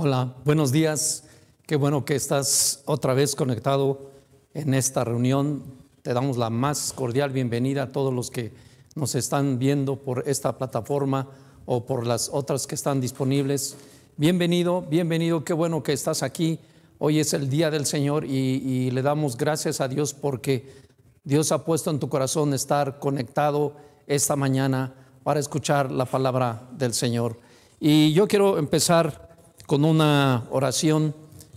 [0.00, 1.24] Hola, buenos días.
[1.66, 4.12] Qué bueno que estás otra vez conectado
[4.54, 5.64] en esta reunión.
[6.02, 8.52] Te damos la más cordial bienvenida a todos los que
[8.94, 11.26] nos están viendo por esta plataforma
[11.66, 13.76] o por las otras que están disponibles.
[14.16, 15.42] Bienvenido, bienvenido.
[15.42, 16.60] Qué bueno que estás aquí.
[16.98, 20.76] Hoy es el día del Señor y, y le damos gracias a Dios porque
[21.24, 23.74] Dios ha puesto en tu corazón estar conectado
[24.06, 24.94] esta mañana
[25.24, 27.40] para escuchar la palabra del Señor.
[27.80, 29.27] Y yo quiero empezar
[29.68, 31.14] con una oración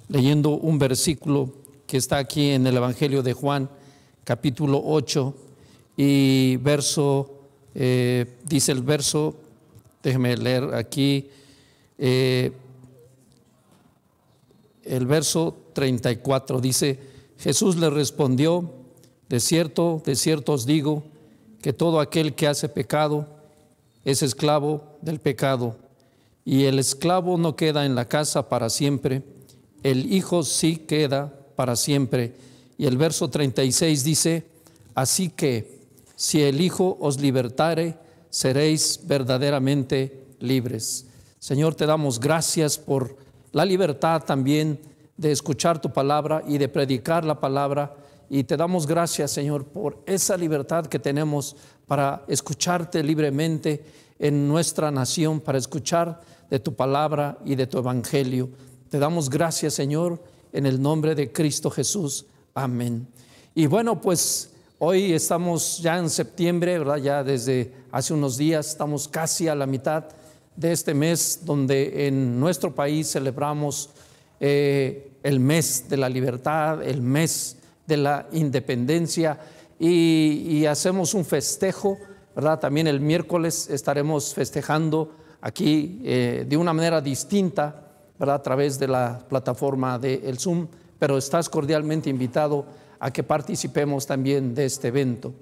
[0.09, 1.49] leyendo un versículo
[1.87, 3.69] que está aquí en el Evangelio de Juan,
[4.25, 5.33] capítulo 8,
[5.95, 7.39] y verso,
[7.73, 9.37] eh, dice el verso,
[10.03, 11.29] déjeme leer aquí,
[11.97, 12.51] eh,
[14.83, 16.99] el verso 34 dice,
[17.37, 18.73] Jesús le respondió,
[19.29, 21.03] de cierto, de cierto os digo,
[21.61, 23.25] que todo aquel que hace pecado
[24.03, 25.77] es esclavo del pecado
[26.43, 29.23] y el esclavo no queda en la casa para siempre,
[29.83, 32.33] el hijo sí queda para siempre.
[32.77, 34.45] Y el verso 36 dice,
[34.95, 35.81] así que
[36.15, 37.97] si el hijo os libertare,
[38.29, 41.05] seréis verdaderamente libres.
[41.39, 43.17] Señor, te damos gracias por
[43.51, 44.79] la libertad también
[45.17, 47.95] de escuchar tu palabra y de predicar la palabra.
[48.29, 51.55] Y te damos gracias, Señor, por esa libertad que tenemos
[51.85, 53.83] para escucharte libremente
[54.21, 58.51] en nuestra nación, para escuchar de tu palabra y de tu evangelio.
[58.87, 62.27] Te damos gracias, Señor, en el nombre de Cristo Jesús.
[62.53, 63.07] Amén.
[63.55, 66.97] Y bueno, pues hoy estamos ya en septiembre, ¿verdad?
[66.97, 70.03] Ya desde hace unos días estamos casi a la mitad
[70.55, 73.89] de este mes donde en nuestro país celebramos
[74.39, 79.39] eh, el mes de la libertad, el mes de la independencia
[79.79, 81.97] y, y hacemos un festejo
[82.35, 82.59] ¿verdad?
[82.59, 85.11] También el miércoles estaremos festejando
[85.41, 87.87] aquí eh, de una manera distinta,
[88.19, 88.35] ¿verdad?
[88.35, 90.67] A través de la plataforma del Zoom,
[90.99, 92.65] pero estás cordialmente invitado
[92.99, 95.33] a que participemos también de este evento.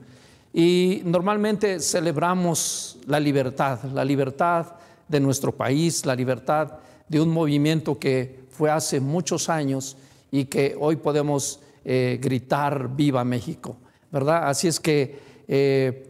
[0.53, 4.65] Y normalmente celebramos la libertad, la libertad
[5.07, 9.97] de nuestro país, la libertad de un movimiento que fue hace muchos años
[10.31, 13.77] y que hoy podemos eh, gritar viva México,
[14.11, 14.47] ¿verdad?
[14.47, 16.08] Así es que eh,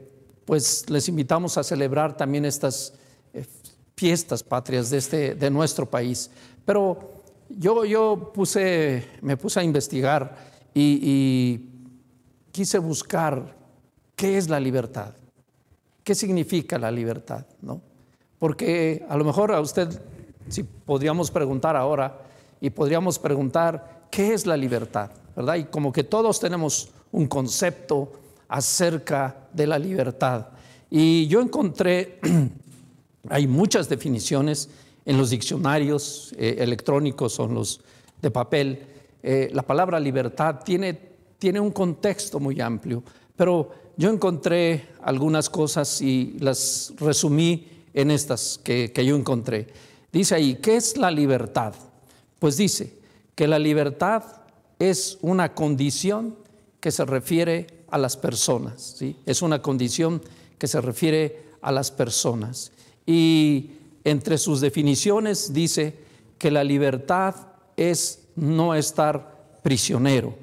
[0.50, 2.92] pues les invitamos a celebrar también estas
[3.36, 3.46] eh,
[3.96, 6.32] fiestas patrias de, este, de nuestro país.
[6.66, 10.36] Pero yo, yo puse, me puse a investigar
[10.74, 11.70] y,
[12.52, 13.56] quise buscar
[14.16, 15.14] qué es la libertad,
[16.04, 17.80] qué significa la libertad, ¿no?
[18.40, 20.02] Porque a lo mejor a usted,
[20.48, 22.24] si podríamos preguntar ahora,
[22.60, 25.12] y podríamos preguntar, ¿qué es la libertad?
[25.36, 25.58] ¿Verdad?
[25.58, 28.14] Y como que todos tenemos un concepto
[28.50, 30.48] acerca de la libertad.
[30.90, 32.20] Y yo encontré,
[33.30, 34.70] hay muchas definiciones
[35.06, 37.82] en los diccionarios eh, electrónicos o en los
[38.22, 38.84] de papel.
[39.24, 41.00] Eh, la palabra libertad tiene,
[41.38, 43.04] tiene un contexto muy amplio,
[43.36, 49.68] pero yo encontré algunas cosas y las resumí en estas que, que yo encontré.
[50.12, 51.74] Dice ahí, ¿qué es la libertad?
[52.40, 52.98] Pues dice
[53.36, 54.24] que la libertad
[54.80, 56.36] es una condición
[56.80, 58.96] que se refiere a las personas.
[58.98, 59.16] ¿sí?
[59.26, 60.22] Es una condición
[60.58, 62.72] que se refiere a las personas.
[63.06, 63.72] Y
[64.04, 65.96] entre sus definiciones dice
[66.38, 67.36] que la libertad
[67.76, 70.36] es no estar prisionero.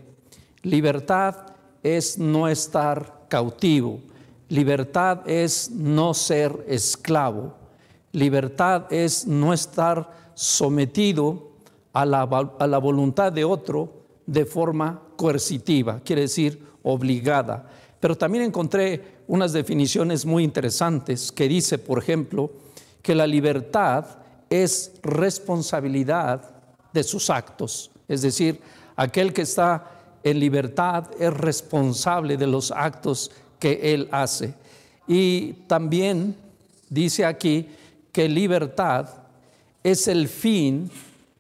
[0.63, 4.01] Libertad es no estar cautivo.
[4.49, 7.55] Libertad es no ser esclavo.
[8.13, 11.51] Libertad es no estar sometido
[11.93, 13.97] a la, a la voluntad de otro
[14.27, 17.69] de forma coercitiva, quiere decir obligada.
[17.99, 22.51] Pero también encontré unas definiciones muy interesantes que dice, por ejemplo,
[23.03, 24.07] que la libertad
[24.49, 26.49] es responsabilidad
[26.93, 27.91] de sus actos.
[28.07, 28.61] Es decir,
[28.95, 29.91] aquel que está
[30.23, 34.55] en libertad es responsable de los actos que él hace.
[35.09, 36.37] Y también
[36.89, 37.69] dice aquí
[38.13, 39.09] que libertad
[39.83, 40.89] es el fin,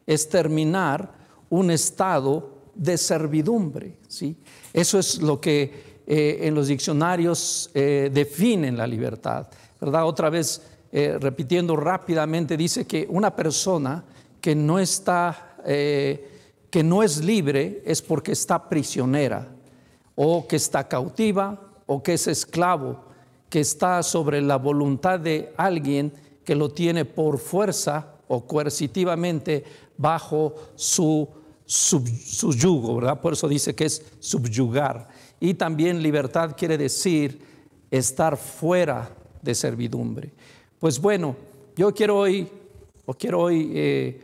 [0.06, 1.12] es terminar
[1.50, 3.96] un estado de servidumbre.
[4.08, 4.36] ¿sí?
[4.72, 9.48] Eso es lo que eh, en los diccionarios eh, definen la libertad.
[9.80, 10.06] ¿verdad?
[10.06, 10.62] Otra vez,
[10.92, 14.04] eh, repitiendo rápidamente, dice que una persona
[14.40, 19.48] que no está, que no es libre es porque está prisionera,
[20.14, 23.06] o que está cautiva, o que es esclavo,
[23.48, 26.12] que está sobre la voluntad de alguien
[26.44, 29.64] que lo tiene por fuerza o coercitivamente
[29.96, 31.28] bajo su
[31.66, 33.20] su yugo, ¿verdad?
[33.20, 35.08] Por eso dice que es subyugar.
[35.40, 37.40] Y también libertad quiere decir
[37.90, 39.10] estar fuera
[39.42, 40.32] de servidumbre.
[40.78, 41.36] Pues bueno,
[41.76, 42.48] yo quiero hoy,
[43.04, 44.22] o quiero hoy eh,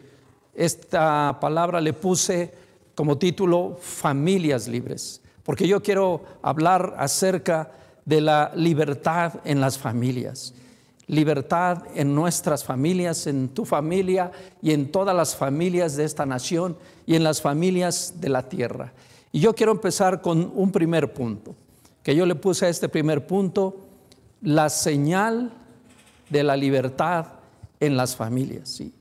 [0.54, 2.52] esta palabra le puse
[2.94, 7.72] como título Familias Libres, porque yo quiero hablar acerca
[8.04, 10.54] de la libertad en las familias.
[11.12, 14.32] Libertad en nuestras familias, en tu familia
[14.62, 16.74] y en todas las familias de esta nación
[17.04, 18.94] y en las familias de la tierra.
[19.30, 21.54] Y yo quiero empezar con un primer punto,
[22.02, 23.76] que yo le puse a este primer punto,
[24.40, 25.52] la señal
[26.30, 27.26] de la libertad
[27.78, 28.70] en las familias.
[28.70, 28.94] ¿sí?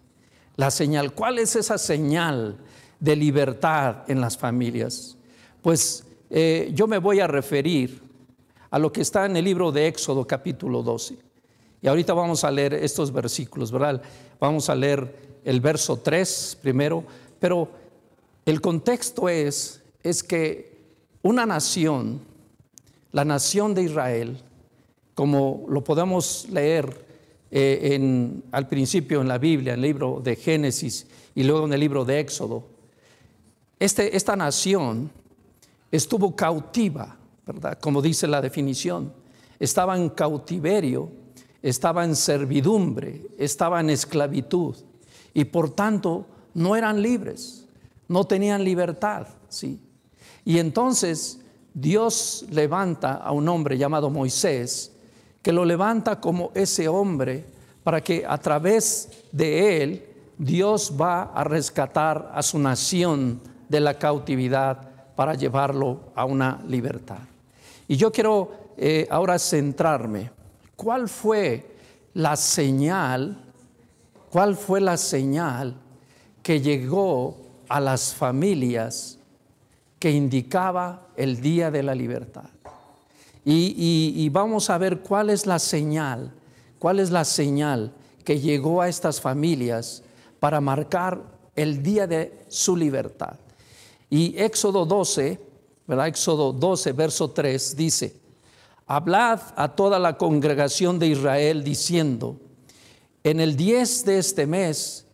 [0.57, 2.57] La señal, ¿cuál es esa señal
[2.99, 5.17] de libertad en las familias?
[5.61, 8.01] Pues eh, yo me voy a referir
[8.69, 11.30] a lo que está en el libro de Éxodo capítulo 12.
[11.81, 14.01] Y ahorita vamos a leer estos versículos, ¿verdad?
[14.39, 17.03] Vamos a leer el verso 3 primero,
[17.39, 17.69] pero
[18.45, 20.77] el contexto es, es que
[21.23, 22.21] una nación,
[23.11, 24.37] la nación de Israel,
[25.15, 27.05] como lo podemos leer
[27.49, 31.79] eh, al principio en la Biblia, en el libro de Génesis y luego en el
[31.79, 32.63] libro de Éxodo,
[33.79, 35.09] este, esta nación
[35.91, 37.79] estuvo cautiva, ¿verdad?
[37.79, 39.11] Como dice la definición,
[39.59, 41.20] estaba en cautiverio,
[41.61, 44.75] estaba en servidumbre, estaba en esclavitud
[45.33, 47.65] y por tanto no eran libres,
[48.07, 49.79] no tenían libertad, ¿sí?
[50.43, 51.39] Y entonces
[51.73, 54.91] Dios levanta a un hombre llamado Moisés,
[55.41, 57.45] que lo levanta como ese hombre
[57.83, 60.05] para que a través de él
[60.37, 67.19] Dios va a rescatar a su nación de la cautividad para llevarlo a una libertad.
[67.87, 70.31] Y yo quiero eh, ahora centrarme.
[70.81, 71.63] ¿Cuál fue
[72.15, 73.37] la señal?
[74.31, 75.75] ¿Cuál fue la señal
[76.41, 77.37] que llegó
[77.69, 79.19] a las familias
[79.99, 82.49] que indicaba el día de la libertad?
[83.45, 86.31] Y, vamos a ver cuál es la señal,
[86.79, 87.91] cuál es la señal
[88.25, 90.01] que llegó a estas familias
[90.39, 91.21] para marcar
[91.55, 93.35] el día de su libertad.
[94.09, 95.39] Y Éxodo 12,
[95.85, 96.07] ¿verdad?
[96.07, 98.20] Éxodo 12, verso 3 dice,
[98.95, 102.37] hablad a toda la congregación de Israel diciendo,
[103.23, 105.05] en el 10 de este mes,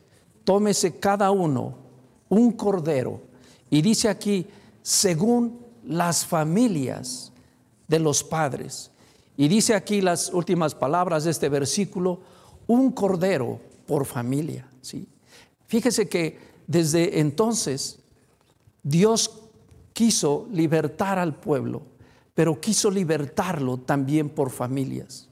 [0.43, 1.77] tómese cada uno
[2.29, 3.21] un cordero.
[3.69, 4.47] Y dice aquí,
[4.81, 7.31] según las familias
[7.87, 8.89] de los padres.
[9.35, 12.21] Y dice aquí las últimas palabras de este versículo,
[12.65, 14.67] un cordero por familia.
[14.81, 15.07] ¿sí?
[15.67, 17.99] Fíjese que desde entonces
[18.81, 19.43] Dios
[19.93, 21.83] quiso libertar al pueblo,
[22.37, 25.27] pero quiso libertarlo también por familias.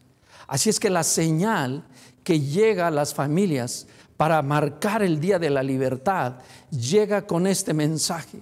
[0.48, 1.84] Así es que la señal
[2.24, 3.86] que llega a las familias
[4.18, 6.40] para marcar el día de la libertad
[6.72, 8.40] llega con este mensaje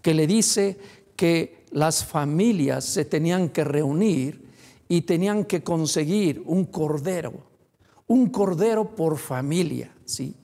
[0.00, 0.78] que le dice
[1.14, 4.48] que las familias se tenían que reunir
[4.88, 7.34] y tenían que conseguir un cordero,
[8.06, 10.34] un cordero por familia, ¿sí?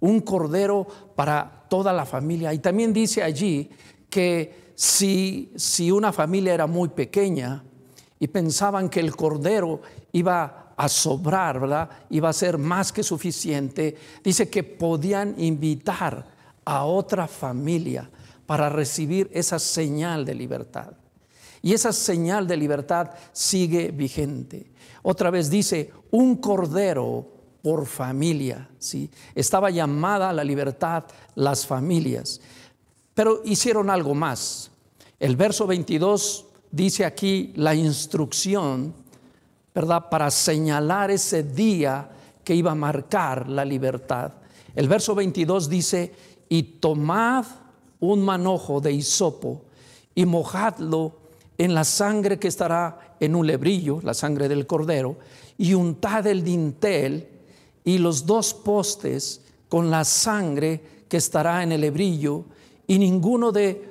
[0.00, 2.54] Un cordero para toda la familia.
[2.54, 3.68] Y también dice allí
[4.08, 7.62] que si, una familia era muy pequeña
[8.18, 9.82] y pensaban que el cordero
[10.12, 12.06] iba a sobrar.
[12.08, 13.94] Iba a ser más que suficiente,
[14.24, 16.24] dice que podían invitar
[16.64, 18.08] a otra familia
[18.46, 20.94] para recibir esa señal de libertad.
[21.60, 24.70] Y esa señal de libertad sigue vigente.
[25.02, 27.28] Otra vez dice, un cordero
[27.62, 28.70] por familia.
[29.34, 31.04] Estaba llamada a la libertad
[31.34, 32.40] las familias.
[33.20, 34.70] Pero hicieron algo más.
[35.18, 38.94] El verso 22 dice aquí la instrucción,
[39.74, 40.08] ¿verdad?
[40.08, 42.08] Para señalar ese día
[42.42, 44.32] que iba a marcar la libertad.
[44.74, 46.14] El verso 22 dice,
[46.48, 47.44] y tomad
[48.00, 49.64] un manojo de hisopo
[50.14, 51.18] y mojadlo
[51.58, 55.18] en la sangre que estará en un lebrillo, la sangre del cordero,
[55.58, 57.28] y untad el dintel
[57.84, 62.46] y los dos postes con la sangre que estará en el lebrillo,
[62.90, 63.88] y ninguno de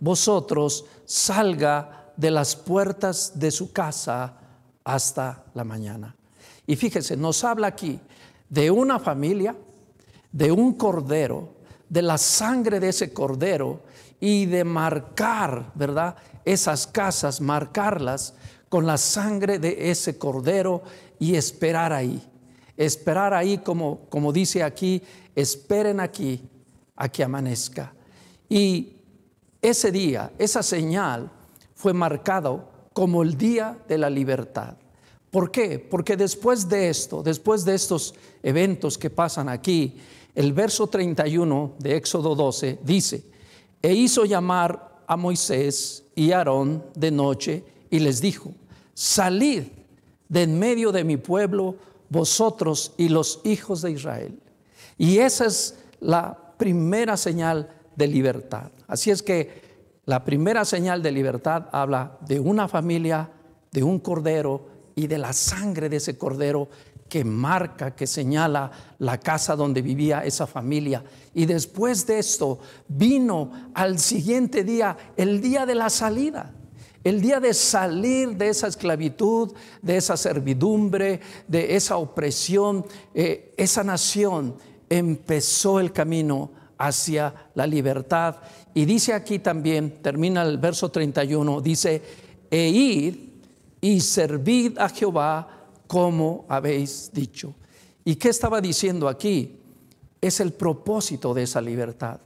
[0.00, 4.40] vosotros salga de las puertas de su casa
[4.82, 6.16] hasta la mañana.
[6.66, 8.00] Y fíjese, nos habla aquí
[8.48, 9.54] de una familia,
[10.32, 13.84] de un cordero, de la sangre de ese cordero
[14.18, 16.16] y de marcar, ¿verdad?
[16.44, 18.34] Esas casas, marcarlas
[18.68, 20.82] con la sangre de ese cordero
[21.20, 22.20] y esperar ahí.
[22.76, 25.00] Esperar ahí como, como dice aquí,
[25.36, 26.50] esperen aquí
[26.96, 27.94] a que amanezca.
[28.50, 28.96] Y
[29.62, 31.30] ese día, esa señal
[31.74, 34.74] fue marcado como el día de la libertad.
[35.30, 35.78] ¿Por qué?
[35.78, 39.96] Porque después de esto, después de estos eventos que pasan aquí,
[40.34, 43.24] el verso 31 de Éxodo 12 dice,
[43.80, 48.52] e hizo llamar a Moisés y Aarón de noche y les dijo,
[48.94, 49.64] salid
[50.28, 51.76] de en medio de mi pueblo
[52.08, 54.38] vosotros y los hijos de Israel.
[54.98, 58.70] Y esa es la primera señal de libertad.
[58.86, 59.70] Así es que
[60.06, 63.30] la primera señal de libertad habla de una familia,
[63.70, 66.68] de un cordero y de la sangre de ese cordero
[67.08, 71.04] que marca, que señala la casa donde vivía esa familia.
[71.34, 76.54] Y después de esto vino al siguiente día, el día de la salida.
[77.02, 83.82] El día de salir de esa esclavitud, de esa servidumbre, de esa opresión, eh, esa
[83.82, 84.56] nación
[84.90, 88.36] empezó el camino hacia la libertad.
[88.72, 92.02] Y dice aquí también, termina el verso 31, dice,
[92.50, 93.16] e id
[93.82, 95.46] y servid a Jehová
[95.86, 97.54] como habéis dicho.
[98.02, 99.60] ¿Y qué estaba diciendo aquí?
[100.20, 102.18] Es el propósito de esa libertad.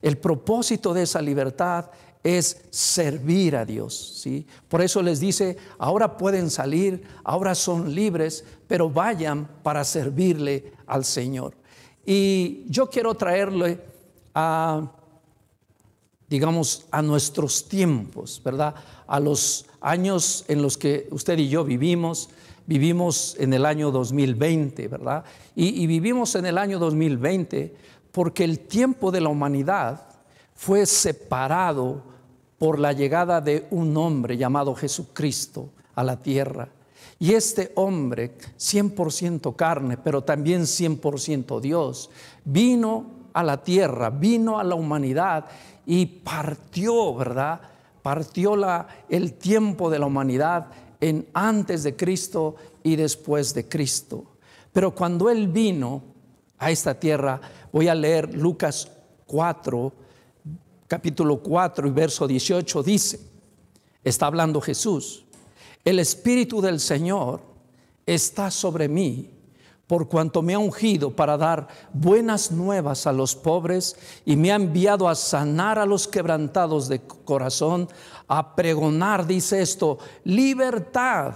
[0.00, 1.90] El propósito de esa libertad
[2.22, 4.46] es servir a Dios, ¿sí?
[4.68, 11.04] Por eso les dice, ahora pueden salir, ahora son libres, pero vayan para servirle al
[11.04, 11.54] Señor.
[12.06, 13.97] Y yo quiero traerle
[14.34, 14.92] a
[16.28, 18.74] digamos, a nuestros tiempos, ¿verdad?
[19.06, 22.28] A los años en los que usted y yo vivimos,
[22.66, 25.24] vivimos en el año 2020, ¿verdad?
[25.54, 27.74] Y, vivimos en el año 2020
[28.12, 30.02] porque el tiempo de la humanidad
[30.54, 32.02] fue separado
[32.58, 36.68] por la llegada de un hombre llamado Jesucristo a la tierra.
[37.20, 42.10] Y este hombre, 100% carne, pero también 100% Dios,
[42.44, 45.46] vino a la tierra, vino a la humanidad
[45.86, 47.60] y partió, ¿verdad?
[48.02, 50.68] Partió la, el tiempo de la humanidad
[51.00, 54.24] en antes de Cristo y después de Cristo.
[54.72, 56.02] Pero cuando Él vino
[56.58, 57.40] a esta tierra,
[57.72, 58.90] voy a leer Lucas
[59.26, 59.92] 4,
[60.86, 63.20] capítulo 4 y verso 18, dice,
[64.02, 65.24] está hablando Jesús,
[65.84, 67.40] el Espíritu del Señor
[68.04, 69.37] está sobre mí
[69.88, 74.56] por cuanto me ha ungido para dar buenas nuevas a los pobres y me ha
[74.56, 77.88] enviado a sanar a los quebrantados de corazón,
[78.28, 81.32] a pregonar, dice esto, libertad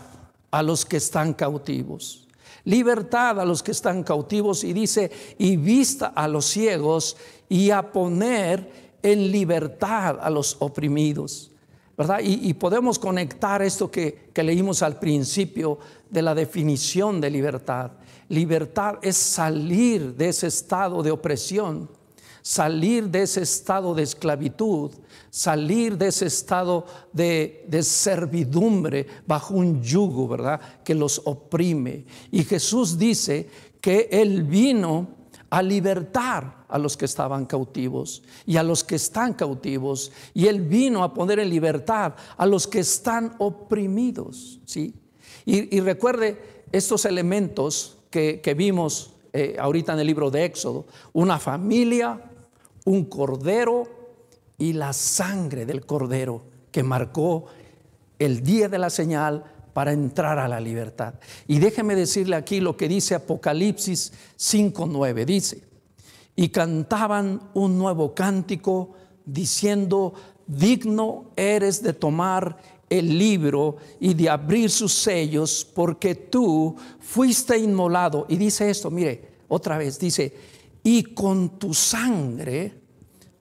[0.50, 2.28] a los que están cautivos.
[2.64, 7.16] Libertad a los que están cautivos y dice, y vista a los ciegos
[7.48, 11.50] y a poner en libertad a los oprimidos.
[11.96, 12.20] ¿verdad?
[12.22, 15.78] Y, podemos conectar esto que, que leímos al principio
[16.08, 17.92] de la definición de libertad.
[18.32, 21.90] Libertad es salir de ese estado de opresión,
[22.40, 24.90] salir de ese estado de esclavitud,
[25.28, 30.60] salir de ese estado de, de, servidumbre bajo un yugo, ¿verdad?
[30.82, 32.06] Que los oprime.
[32.30, 33.50] Y Jesús dice
[33.82, 35.08] que Él vino
[35.50, 40.10] a libertar a los que estaban cautivos y a los que están cautivos.
[40.32, 44.60] Y Él vino a poner en libertad a los que están oprimidos.
[44.64, 44.94] ¿sí?
[45.44, 50.86] Y, recuerde estos elementos que, vimos eh, ahorita en el libro de Éxodo.
[51.12, 52.22] Una familia,
[52.84, 53.88] un cordero
[54.58, 57.46] y la sangre del cordero que marcó
[58.20, 61.14] el día de la señal para entrar a la libertad.
[61.48, 65.24] Y déjeme decirle aquí lo que dice Apocalipsis 5.9.
[65.24, 65.64] Dice,
[66.36, 68.92] y cantaban un nuevo cántico
[69.24, 70.12] diciendo,
[70.46, 72.58] digno eres de tomar
[72.98, 78.26] el libro y de abrir sus sellos, porque tú fuiste inmolado.
[78.28, 80.34] Y dice esto, mire, otra vez, dice,
[80.82, 82.74] y con tu sangre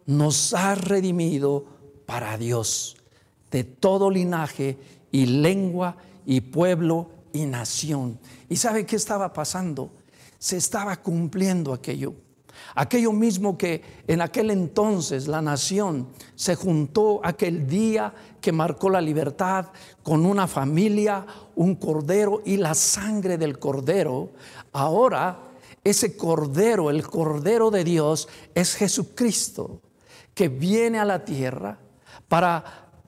[0.05, 1.65] nos has redimido
[2.05, 2.95] para Dios
[3.51, 4.77] de todo linaje
[5.11, 8.19] y lengua y pueblo y nación.
[8.47, 9.91] ¿Y sabe qué estaba pasando?
[10.39, 12.13] Se estaba cumpliendo aquello.
[12.75, 19.01] Aquello mismo que en aquel entonces la nación se juntó aquel día que marcó la
[19.01, 19.67] libertad
[20.03, 21.25] con una familia,
[21.55, 24.29] un cordero y la sangre del cordero.
[24.71, 25.51] Ahora
[25.83, 29.81] ese cordero, el cordero de Dios, es Jesucristo,
[30.33, 31.79] que viene a la tierra
[32.27, 32.63] para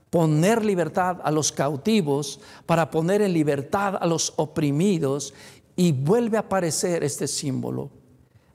[0.10, 5.34] poner libertad a los cautivos, para poner en libertad a los oprimidos.
[5.76, 7.90] Y vuelve a aparecer este símbolo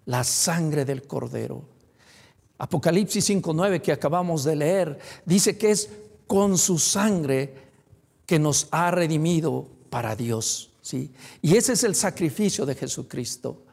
[0.09, 1.63] la sangre del cordero.
[2.59, 5.91] Apocalipsis 5.9 que acabamos de leer dice que es
[6.27, 7.55] con su sangre
[8.25, 10.71] que nos ha redimido para Dios.
[10.81, 11.13] ¿sí?
[11.43, 13.65] Y ese es el sacrificio de Jesucristo.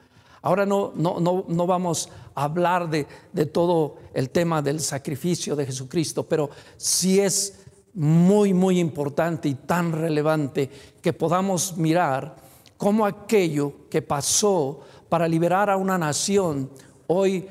[0.42, 5.66] Ahora no, no, no, vamos a hablar de, de, todo el tema del sacrificio de
[5.66, 7.62] Jesucristo, pero sí es
[7.94, 10.70] muy, muy importante y tan relevante
[11.02, 12.36] que podamos mirar
[12.78, 16.70] cómo aquello que pasó para liberar a una nación,
[17.08, 17.48] hoy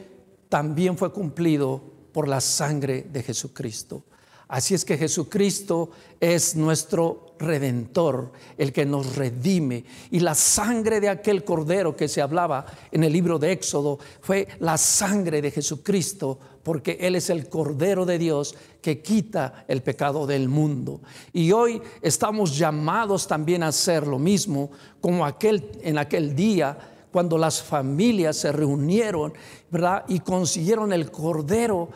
[0.49, 1.82] también fue cumplido
[2.12, 4.04] por la sangre de Jesucristo.
[4.46, 9.84] Así es que Jesucristo es nuestro redentor, el que nos redime.
[10.11, 14.46] Y la sangre de aquel cordero que se hablaba en el libro de Éxodo fue
[14.61, 20.26] la sangre de Jesucristo, porque Él es el cordero de Dios que quita el pecado
[20.26, 21.00] del mundo.
[21.32, 24.70] Y hoy estamos llamados también a hacer lo mismo
[25.00, 29.35] como aquel, en aquel día cuando las familias se reunieron
[29.71, 30.04] ¿verdad?
[30.09, 31.90] y consiguieron el cordero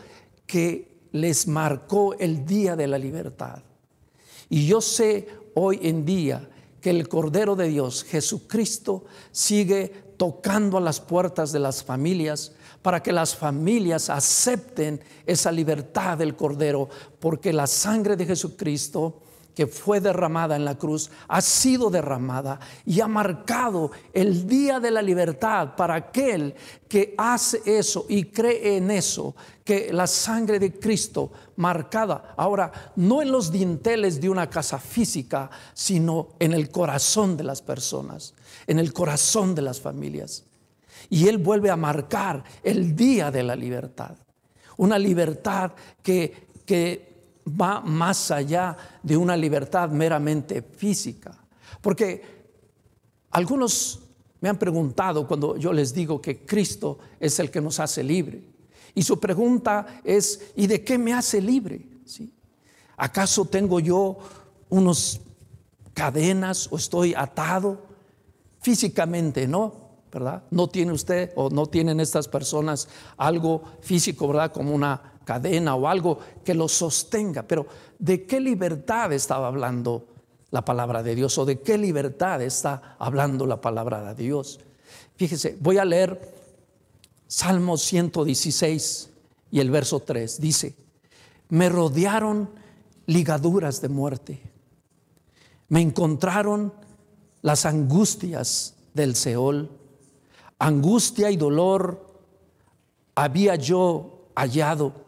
[0.47, 3.65] que les marcó el día de la libertad.
[4.49, 6.49] Y yo sé hoy en día
[6.81, 13.03] que el Cordero de Dios, Jesucristo, sigue tocando a las puertas de las familias para
[13.03, 19.23] que las familias acepten esa libertad del Cordero, porque la sangre de Jesucristo
[19.59, 24.93] que fue derramada en la cruz ha sido derramada y ha marcado el día de
[24.93, 26.55] la libertad para aquel
[26.87, 29.35] que hace eso y cree en eso,
[29.65, 35.51] que la sangre de Cristo marcada, ahora no en los dinteles de una casa física,
[35.75, 38.35] sino en el corazón de las personas,
[38.69, 40.45] en el corazón de las familias.
[41.11, 44.15] Y Él vuelve a marcar el día de la libertad,
[44.77, 45.73] una libertad
[46.05, 47.08] que, que
[47.49, 51.37] va más allá de una libertad meramente física.
[51.81, 52.23] Porque
[53.31, 54.01] algunos
[54.41, 58.43] me han preguntado cuando yo les digo que Cristo es el que nos hace libre.
[58.95, 61.87] Y su pregunta es, ¿y de qué me hace libre?
[62.97, 64.19] ¿Acaso tengo yo
[64.69, 65.21] unos
[65.95, 67.87] cadenas o estoy atado?
[68.61, 70.43] Físicamente no, ¿verdad?
[70.51, 74.53] No tiene usted o no tienen estas personas algo físico, ¿verdad?
[74.53, 77.43] Como una cadena o algo que lo sostenga.
[77.43, 77.67] Pero
[77.99, 80.07] ¿de qué libertad estaba hablando
[80.51, 84.59] la palabra de Dios o de qué libertad está hablando la palabra de Dios?
[85.17, 86.35] Fíjese, voy a leer
[87.27, 89.11] Salmo 116
[89.51, 90.41] y el verso 3.
[90.41, 90.75] Dice,
[91.51, 92.49] me rodearon
[93.05, 94.41] ligaduras de muerte,
[95.69, 96.73] me encontraron
[97.43, 99.71] las angustias del Seol,
[100.59, 102.17] angustia y dolor
[103.15, 105.08] había yo hallado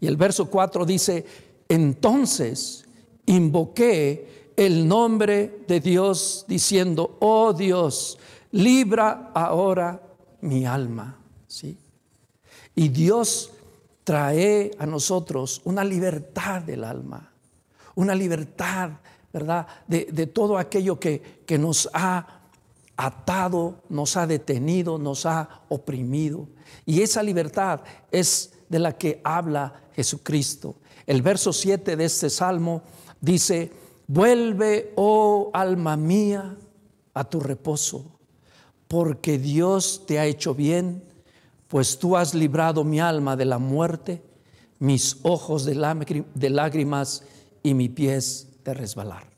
[0.00, 1.24] y el verso 4 dice,
[1.68, 2.86] entonces
[3.26, 8.18] invoqué el nombre de Dios diciendo, oh Dios,
[8.52, 10.02] libra ahora
[10.40, 11.16] mi alma.
[11.46, 11.76] ¿Sí?
[12.74, 13.52] Y Dios
[14.04, 17.32] trae a nosotros una libertad del alma,
[17.94, 18.90] una libertad,
[19.32, 19.66] ¿verdad?
[19.86, 22.40] De, de todo aquello que, que nos ha
[22.96, 26.48] atado, nos ha detenido, nos ha oprimido.
[26.86, 30.76] Y esa libertad es de la que habla Jesucristo.
[31.06, 32.82] El verso 7 de este salmo
[33.20, 33.70] dice,
[34.06, 36.56] vuelve, oh alma mía,
[37.12, 38.18] a tu reposo,
[38.88, 41.04] porque Dios te ha hecho bien,
[41.68, 44.22] pues tú has librado mi alma de la muerte,
[44.78, 47.22] mis ojos de, lágrimas
[47.62, 49.28] y mis pies de resbalar.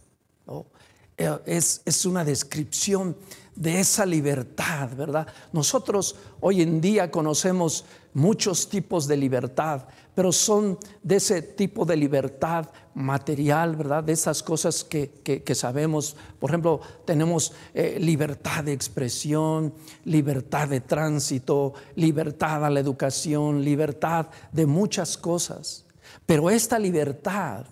[1.16, 3.16] Eh, es, es una descripción
[3.56, 5.26] de esa libertad, ¿verdad?
[5.52, 11.96] Nosotros hoy en día conocemos muchos tipos de libertad, pero son de ese tipo de
[11.96, 14.04] libertad material, ¿verdad?
[14.04, 16.16] De esas cosas que, sabemos.
[16.38, 19.72] Por ejemplo, tenemos eh, libertad de expresión,
[20.04, 25.86] libertad de tránsito, libertad a la educación, libertad de muchas cosas.
[26.26, 27.64] Pero esta libertad,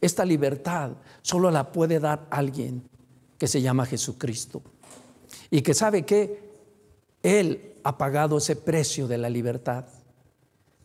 [0.00, 2.88] esta libertad solo la puede dar alguien
[3.38, 4.62] que se llama Jesucristo.
[5.50, 6.54] Y que sabe que
[7.22, 9.84] Él ha pagado ese precio de la libertad.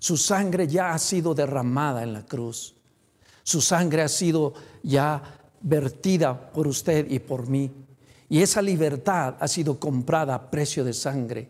[0.02, 2.74] Su sangre ya ha sido derramada en la cruz.
[3.44, 5.22] Su sangre ha sido ya
[5.62, 7.70] vertida por usted y por mí.
[8.28, 11.50] Y esa libertad ha sido comprada a precio de sangre.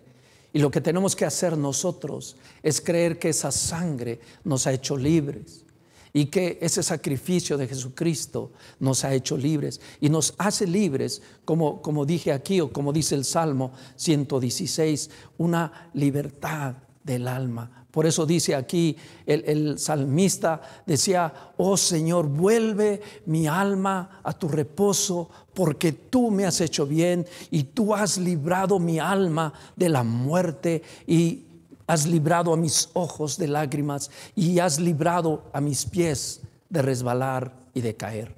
[0.52, 4.98] Y lo que tenemos que hacer nosotros es creer que esa sangre nos ha hecho
[4.98, 5.64] libres
[6.12, 11.82] y que ese sacrificio de Jesucristo nos ha hecho libres y nos hace libres, como,
[11.82, 17.81] como dije aquí o como dice el Salmo 116, una libertad del alma.
[17.92, 25.30] Por eso dice aquí el, salmista, decía, oh Señor, vuelve mi alma a tu reposo,
[25.54, 30.82] porque tú me has hecho bien y tú has librado mi alma de la muerte
[31.06, 31.44] y
[31.86, 37.54] has librado a mis ojos de lágrimas y has librado a mis pies de resbalar
[37.74, 38.34] y de caer.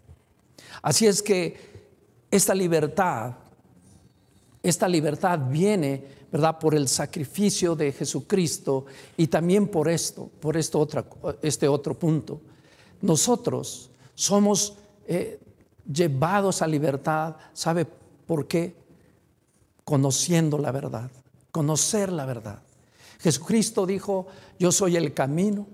[0.82, 1.74] Así es que
[2.32, 3.36] esta libertad,
[4.64, 10.86] esta libertad viene, ¿verdad?, por el sacrificio de Jesucristo y también por esto, por esto
[11.42, 12.42] este otro punto.
[13.02, 14.74] Nosotros somos
[15.08, 15.40] eh,
[15.90, 18.76] llevados a libertad, ¿sabe por qué?
[19.86, 21.10] Conociendo la verdad,
[21.52, 22.62] conocer la verdad.
[23.20, 24.28] Jesucristo dijo,
[24.60, 25.68] yo soy el camino,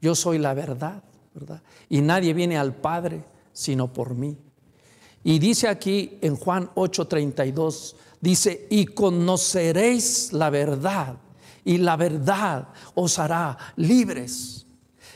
[0.00, 1.02] yo soy la verdad
[1.34, 1.62] ¿verdad?
[1.88, 4.36] Y nadie viene al Padre sino por mí.
[5.22, 11.16] Y dice aquí en Juan 8:32, dice, y conoceréis la verdad,
[11.64, 14.66] y la verdad os hará libres.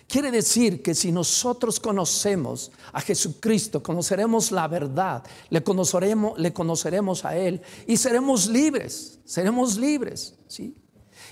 [0.07, 7.25] Quiere decir que si nosotros conocemos a Jesucristo, conoceremos la verdad, le conoceremos, le conoceremos
[7.25, 10.75] a Él y seremos libres, seremos libres, ¿sí?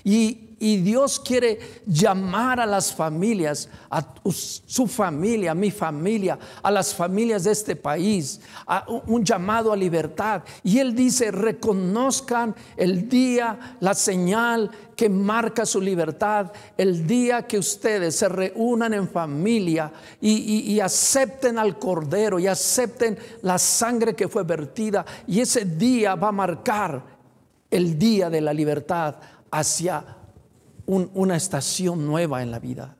[0.03, 6.95] Y, Dios quiere llamar a las familias, a su familia, a mi familia, a las
[6.95, 10.41] familias de este país, a un llamado a libertad.
[10.63, 17.57] Y Él dice, reconozcan el día, la señal que marca su libertad, el día que
[17.57, 24.29] ustedes se reúnan en familia y, y acepten al Cordero y acepten la sangre que
[24.29, 25.05] fue vertida.
[25.27, 27.03] Y ese día va a marcar
[27.69, 29.15] el día de la libertad
[29.53, 30.03] hacia
[30.87, 32.97] una estación nueva en la vida,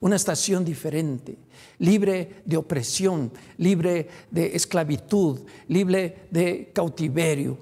[0.00, 1.36] una estación diferente,
[1.78, 7.58] libre de opresión, libre de esclavitud, libre de cautiverio.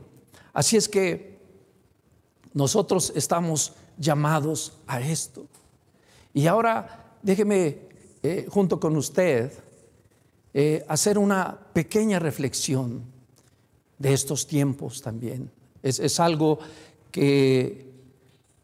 [0.52, 1.40] Así es que
[2.54, 5.48] nosotros estamos llamados a esto.
[6.32, 7.78] Y ahora déjeme,
[8.22, 9.52] eh, junto con usted,
[10.54, 13.02] eh, hacer una pequeña reflexión
[13.98, 15.50] de estos tiempos también.
[15.82, 16.58] es algo
[17.10, 17.87] que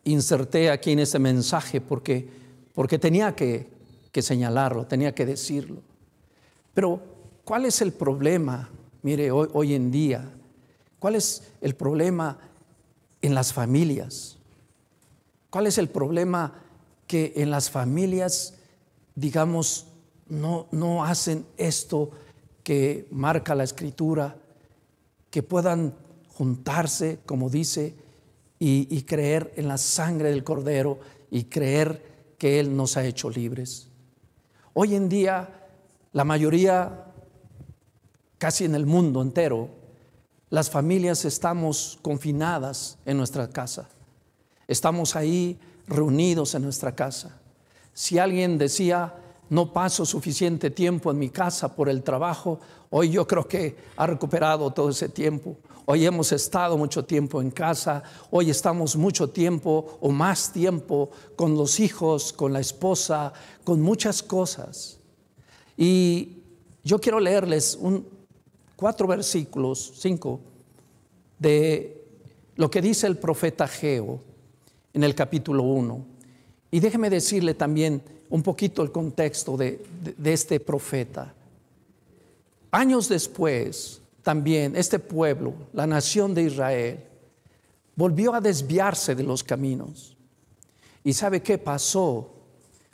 [0.05, 2.29] inserté aquí en ese mensaje porque,
[2.75, 3.69] porque tenía que,
[4.13, 5.83] que señalarlo, tenía que decirlo.
[6.73, 7.01] Pero,
[7.45, 8.71] ¿cuál es el problema?
[9.03, 10.31] Mire, hoy, hoy en día,
[10.99, 12.39] ¿cuál es el problema
[13.23, 14.39] en las familias?
[15.51, 16.55] ¿Cuál es el problema
[17.07, 18.55] que en las familias,
[19.15, 19.87] digamos,
[20.29, 22.11] no, no hacen esto
[22.63, 24.37] que marca la escritura,
[25.31, 25.95] que puedan
[26.35, 27.95] juntarse, como dice,
[28.59, 30.99] y, creer en la sangre del Cordero
[31.31, 33.89] y creer que Él nos ha hecho libres.
[34.73, 35.69] Hoy en día,
[36.13, 37.07] la mayoría,
[38.39, 39.69] casi en el mundo entero,
[40.51, 43.89] las familias estamos confinadas en nuestra casa.
[44.69, 47.41] Estamos ahí reunidos en nuestra casa.
[47.93, 49.15] Si alguien decía,
[49.51, 54.07] no paso suficiente tiempo en mi casa por el trabajo, hoy yo creo que ha
[54.07, 55.57] recuperado todo ese tiempo.
[55.87, 61.55] Hoy hemos estado mucho tiempo en casa, hoy estamos mucho tiempo o más tiempo con
[61.57, 63.33] los hijos, con la esposa,
[63.65, 64.99] con muchas cosas.
[65.77, 66.39] Y
[66.83, 68.07] yo quiero leerles un,
[68.77, 70.41] cuatro versículos, cinco,
[71.39, 72.03] de
[72.57, 74.21] lo que dice el profeta Geo
[74.95, 76.07] en el capítulo 1.
[76.71, 79.85] Y déjeme decirle también un poquito el contexto de,
[80.17, 81.33] de este profeta.
[82.71, 87.05] Años después, también este pueblo, la nación de Israel,
[87.97, 90.17] volvió a desviarse de los caminos.
[91.05, 92.31] ¿Y sabe qué pasó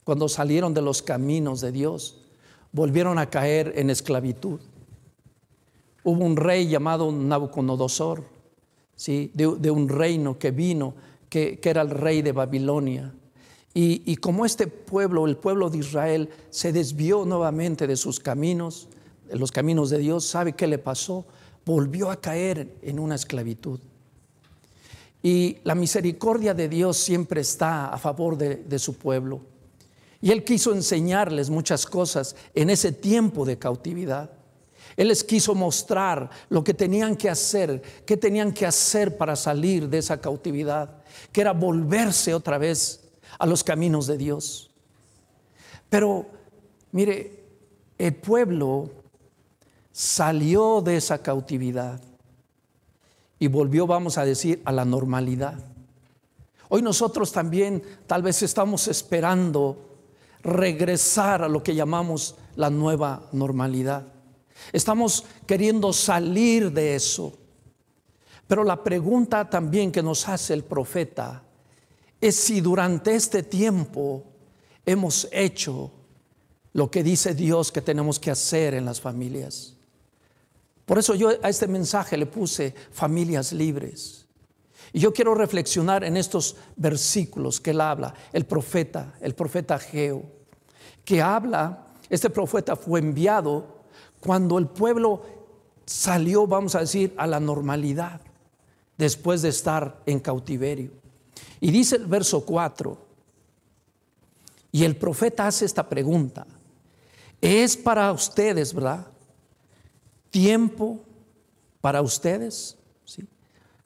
[0.04, 2.20] cuando salieron de los caminos de Dios?
[2.72, 4.60] Volvieron a caer en esclavitud.
[6.02, 8.24] Hubo un rey llamado Nabucodonosor,
[8.96, 9.30] ¿sí?
[9.34, 10.94] de, un reino que vino,
[11.28, 13.14] que, era el rey de Babilonia.
[13.72, 18.88] Y, como este pueblo, el pueblo de Israel, se desvió nuevamente de sus caminos,
[19.30, 21.24] los caminos de Dios, ¿sabe qué le pasó?
[21.64, 23.78] Volvió a caer en una esclavitud.
[25.22, 29.40] Y la misericordia de Dios siempre está a favor de, su pueblo.
[30.20, 34.30] Y Él quiso enseñarles muchas cosas en ese tiempo de cautividad.
[34.96, 39.88] Él les quiso mostrar lo que tenían que hacer, qué tenían que hacer para salir
[39.88, 42.99] de esa cautividad, que era volverse otra vez
[43.40, 44.70] a los caminos de Dios.
[45.88, 46.26] Pero,
[46.92, 47.42] mire,
[47.98, 48.90] el pueblo
[49.90, 52.00] salió de esa cautividad
[53.38, 55.58] y volvió, vamos a decir, a la normalidad.
[56.68, 59.88] Hoy nosotros también tal vez estamos esperando
[60.42, 64.06] regresar a lo que llamamos la nueva normalidad.
[64.70, 67.32] Estamos queriendo salir de eso.
[68.46, 71.42] Pero la pregunta también que nos hace el profeta
[72.20, 74.24] es si durante este tiempo
[74.84, 75.92] hemos hecho
[76.72, 79.74] lo que dice Dios que tenemos que hacer en las familias.
[80.84, 84.26] Por eso yo a este mensaje le puse familias libres.
[84.92, 90.24] Y yo quiero reflexionar en estos versículos que él habla, el profeta, el profeta Geo,
[91.04, 93.82] que habla, este profeta fue enviado
[94.20, 95.22] cuando el pueblo
[95.86, 98.20] salió, vamos a decir, a la normalidad,
[98.98, 100.90] después de estar en cautiverio.
[101.60, 102.98] Y dice el verso 4,
[104.72, 106.46] y el profeta hace esta pregunta,
[107.40, 109.06] es para ustedes, ¿verdad?
[110.30, 111.00] tiempo
[111.80, 112.76] para ustedes.
[113.04, 113.26] ¿sí?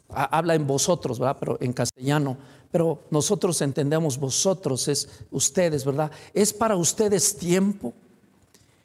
[0.08, 1.36] Habla en vosotros, ¿verdad?
[1.40, 2.36] Pero en castellano.
[2.70, 6.10] Pero nosotros entendemos vosotros, es ustedes, ¿verdad?
[6.32, 7.92] ¿Es para ustedes tiempo?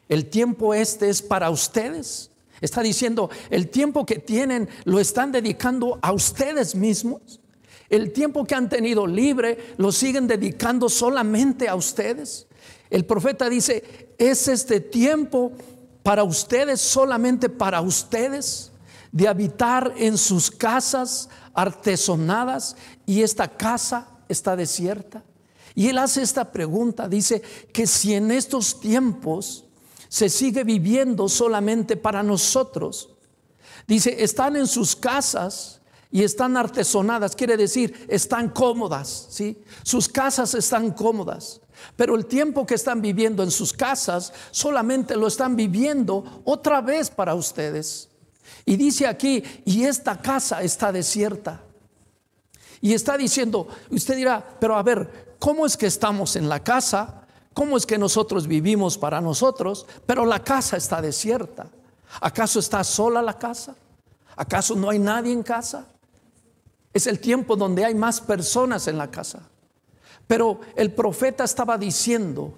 [0.07, 2.31] el tiempo este es para ustedes.
[2.61, 7.39] Está diciendo, el tiempo que tienen lo están dedicando a ustedes mismos.
[7.89, 12.47] El tiempo que han tenido libre lo siguen dedicando solamente a ustedes.
[12.89, 15.51] El profeta dice, es este tiempo
[16.03, 18.71] para ustedes, solamente para ustedes,
[19.11, 22.75] de habitar en sus casas artesonadas
[23.05, 25.23] y esta casa está desierta.
[25.75, 27.41] Y él hace esta pregunta, dice
[27.73, 29.65] que si en estos tiempos
[30.07, 33.09] se sigue viviendo solamente para nosotros,
[33.87, 35.78] dice, están en sus casas
[36.11, 39.61] y están artesonadas, quiere decir, están cómodas, ¿sí?
[39.83, 41.61] Sus casas están cómodas.
[41.95, 47.09] Pero el tiempo que están viviendo en sus casas solamente lo están viviendo otra vez
[47.09, 48.09] para ustedes.
[48.65, 51.61] Y dice aquí, y esta casa está desierta.
[52.81, 57.27] Y está diciendo, usted dirá, pero a ver, ¿cómo es que estamos en la casa?
[57.53, 59.85] ¿Cómo es que nosotros vivimos para nosotros?
[60.05, 61.67] Pero la casa está desierta.
[62.19, 63.75] ¿Acaso está sola la casa?
[64.35, 65.85] ¿Acaso no hay nadie en casa?
[66.93, 69.49] Es el tiempo donde hay más personas en la casa.
[70.27, 72.53] Pero el profeta estaba diciendo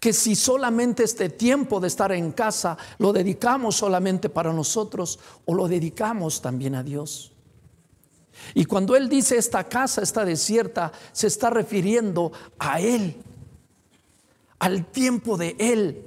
[0.00, 5.54] que si solamente este tiempo de estar en casa lo dedicamos solamente para nosotros o
[5.54, 7.32] lo dedicamos también a Dios.
[8.54, 13.16] Y cuando él dice esta casa está desierta, se está refiriendo a Él,
[14.58, 16.04] al tiempo de Él,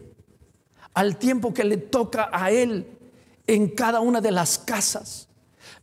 [0.93, 2.97] al tiempo que le toca a Él
[3.47, 5.28] en cada una de las casas.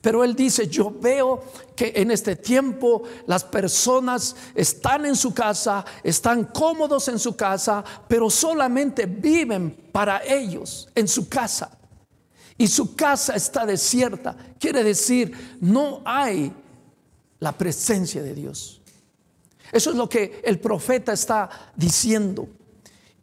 [0.07, 1.42] Pero él dice, yo veo
[1.75, 7.83] que en este tiempo las personas están en su casa, están cómodos en su casa,
[8.07, 11.77] pero solamente viven para ellos en su casa.
[12.57, 14.37] Y su casa está desierta.
[14.61, 16.53] Quiere decir, no hay
[17.40, 18.81] la presencia de Dios.
[19.73, 22.47] Eso es lo que el profeta está diciendo.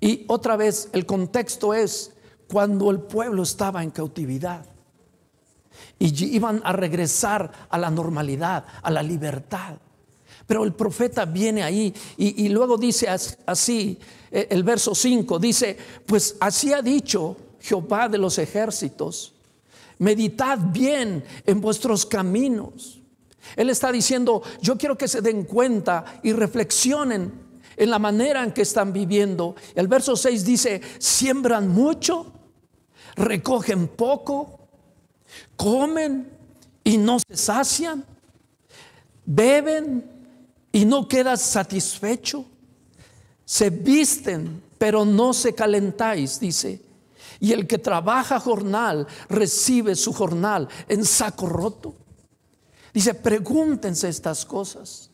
[0.02, 2.12] Y otra vez, el contexto es
[2.50, 4.73] cuando el pueblo estaba en cautividad
[6.00, 9.76] y iban a regresar a la normalidad, a la libertad.
[10.46, 13.08] Pero el profeta viene ahí y, luego dice
[13.46, 13.98] así,
[14.30, 19.34] eh, el verso 5, dice, pues así ha dicho Jehová de los ejércitos,
[20.00, 23.00] meditad bien en vuestros caminos.
[23.56, 27.32] Él está diciendo, yo quiero que se den cuenta y reflexionen
[27.78, 29.56] en la manera en que están viviendo.
[29.76, 32.34] El verso 6 dice, siembran mucho,
[33.16, 34.63] recogen poco,
[35.56, 36.32] comen
[36.84, 38.06] y no se sacian,
[39.26, 40.04] beben
[40.72, 42.46] y no quedas satisfecho,
[43.46, 46.82] se visten pero no se calentáis, dice.
[47.40, 51.96] Y el que trabaja jornal recibe su jornal en saco roto.
[52.94, 55.10] Dice, pregúntense estas cosas.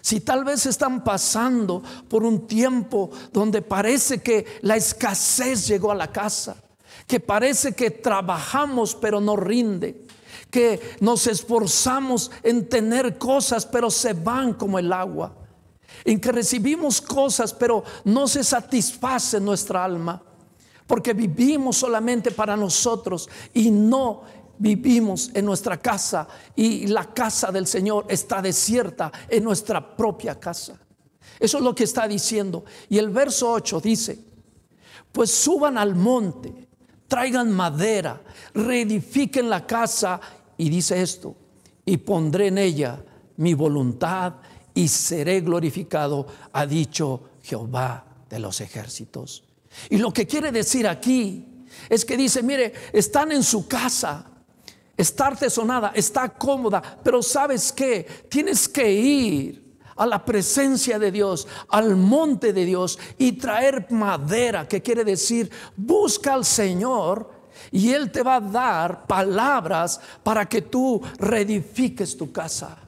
[0.00, 5.96] Si tal vez están pasando por un tiempo donde parece que la escasez llegó a
[5.96, 6.56] la casa,
[7.06, 10.06] que parece que trabajamos pero no rinde,
[10.50, 15.34] que nos esforzamos en tener cosas pero se van como el agua,
[16.04, 20.22] en que recibimos cosas pero no se satisface nuestra alma,
[20.86, 24.22] porque vivimos solamente para nosotros y no
[24.58, 30.78] vivimos en nuestra casa y la casa del Señor está desierta en nuestra propia casa.
[31.40, 32.64] Eso es lo que está diciendo.
[32.88, 34.18] Y el verso 8 dice,
[35.10, 36.63] pues suban al monte
[37.14, 38.20] traigan madera,
[38.54, 40.20] reedifiquen la casa
[40.56, 41.36] y dice esto,
[41.84, 43.04] y pondré en ella
[43.36, 44.34] mi voluntad
[44.74, 49.44] y seré glorificado, ha dicho Jehová de los ejércitos.
[49.90, 54.28] Y lo que quiere decir aquí es que dice, mire, están en su casa,
[54.96, 59.63] está artesonada, está cómoda, pero sabes qué, tienes que ir
[59.96, 65.50] a la presencia de Dios, al monte de Dios y traer madera, que quiere decir,
[65.76, 67.30] busca al Señor
[67.70, 72.78] y Él te va a dar palabras para que tú reedifiques tu casa.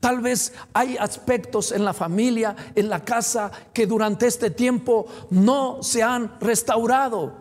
[0.00, 5.82] Tal vez hay aspectos en la familia, en la casa, que durante este tiempo no
[5.82, 7.34] se han restaurado,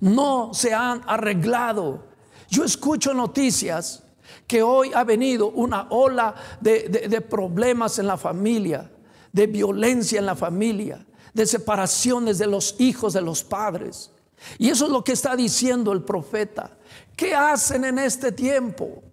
[0.00, 2.04] no se han arreglado.
[2.48, 4.02] Yo escucho noticias
[4.50, 8.90] que hoy ha venido una ola de, problemas en la familia,
[9.32, 14.10] de violencia en la familia, de separaciones de los hijos de los padres.
[14.58, 16.76] Y eso es lo que está diciendo el profeta.
[17.14, 19.04] ¿Qué hacen en este tiempo?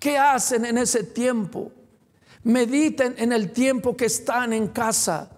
[0.00, 1.70] ¿Qué hacen en ese tiempo?
[2.42, 5.30] Mediten en el tiempo que están en casa.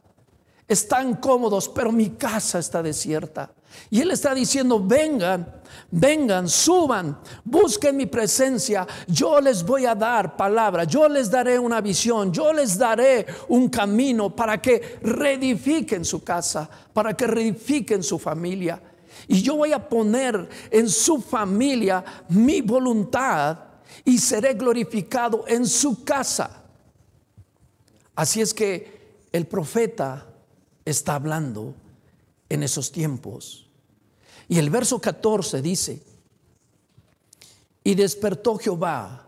[0.67, 3.53] Están cómodos, pero mi casa está desierta.
[3.91, 5.47] Y Él está diciendo, vengan,
[5.91, 11.81] vengan, suban, busquen mi presencia, yo les voy a dar palabra, yo les daré una
[11.81, 18.19] visión, yo les daré un camino para que reedifiquen su casa, para que reedifiquen su
[18.19, 18.81] familia.
[19.29, 23.59] Y yo voy a poner en su familia mi voluntad
[24.05, 26.63] y seré glorificado en su casa.
[28.15, 30.27] Así es que el profeta
[30.85, 31.75] está hablando
[32.49, 33.64] en esos tiempos.
[34.49, 36.03] Y el verso 14 dice,
[37.83, 39.27] y despertó Jehová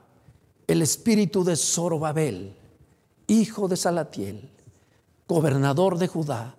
[0.66, 2.56] el espíritu de Zorobabel,
[3.26, 4.50] hijo de Salatiel,
[5.28, 6.56] gobernador de Judá,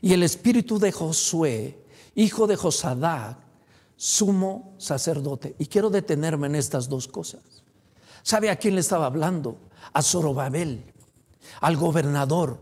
[0.00, 3.38] y el espíritu de Josué, hijo de Josadac,
[3.96, 5.56] sumo sacerdote.
[5.58, 7.42] Y quiero detenerme en estas dos cosas.
[8.22, 9.58] ¿Sabe a quién le estaba hablando?
[9.92, 10.92] A Zorobabel,
[11.60, 12.58] al gobernador,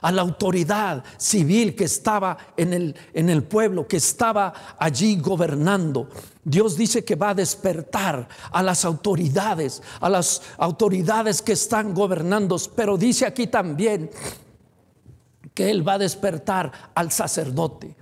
[0.00, 6.08] a la autoridad civil que estaba en el, en el pueblo, que estaba allí gobernando.
[6.44, 12.56] Dios dice que va a despertar a las autoridades, a las autoridades que están gobernando,
[12.74, 14.10] pero dice aquí también
[15.54, 17.96] que Él va a despertar al sacerdote.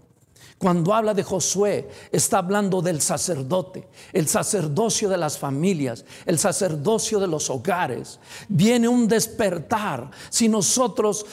[0.59, 7.20] Cuando habla de Josué, está hablando del sacerdote, el sacerdocio de las familias, el sacerdocio
[7.20, 8.18] de los hogares.
[8.49, 11.27] Viene un despertar si nosotros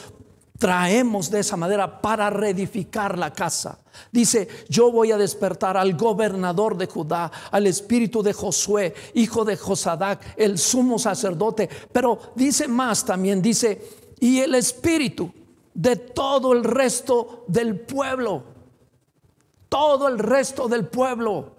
[0.64, 3.80] traemos de esa manera para reedificar la casa.
[4.14, 9.58] Dice, yo voy a despertar al gobernador de Judá, al espíritu de Josué, hijo de
[9.58, 11.68] Josadac, el sumo sacerdote.
[11.92, 13.90] Pero dice más también, dice,
[14.22, 15.34] y el espíritu
[15.74, 18.54] de todo el resto del pueblo
[19.74, 21.53] todo el resto del pueblo.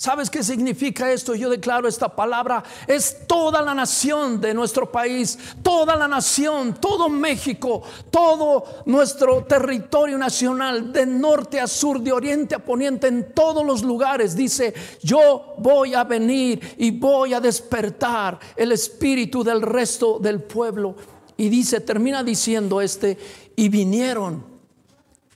[0.00, 1.34] ¿Sabes qué significa esto?
[1.34, 2.64] Yo declaro esta palabra.
[2.86, 10.16] Es toda la nación de nuestro país, toda la nación, todo México, todo nuestro territorio
[10.16, 14.34] nacional, de norte a sur, de oriente a poniente, en todos los lugares.
[14.34, 20.96] Dice, yo voy a venir y voy a despertar el espíritu del resto del pueblo.
[21.36, 23.18] Y dice, termina diciendo este,
[23.54, 24.46] y vinieron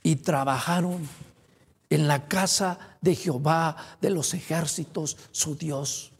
[0.01, 1.07] y trabajaron
[1.91, 6.11] en la casa de Jehová de los ejércitos, su Dios.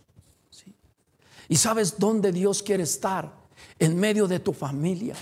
[1.50, 3.34] ¿Y sabes dónde Dios quiere estar?
[3.80, 5.16] En medio de tu familia.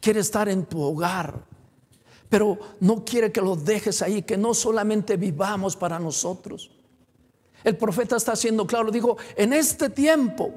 [0.00, 1.44] Quiere estar en tu hogar.
[2.28, 6.70] Pero no quiere que lo dejes ahí, que no solamente vivamos para nosotros.
[7.62, 10.52] El profeta está haciendo claro, digo, en este tiempo,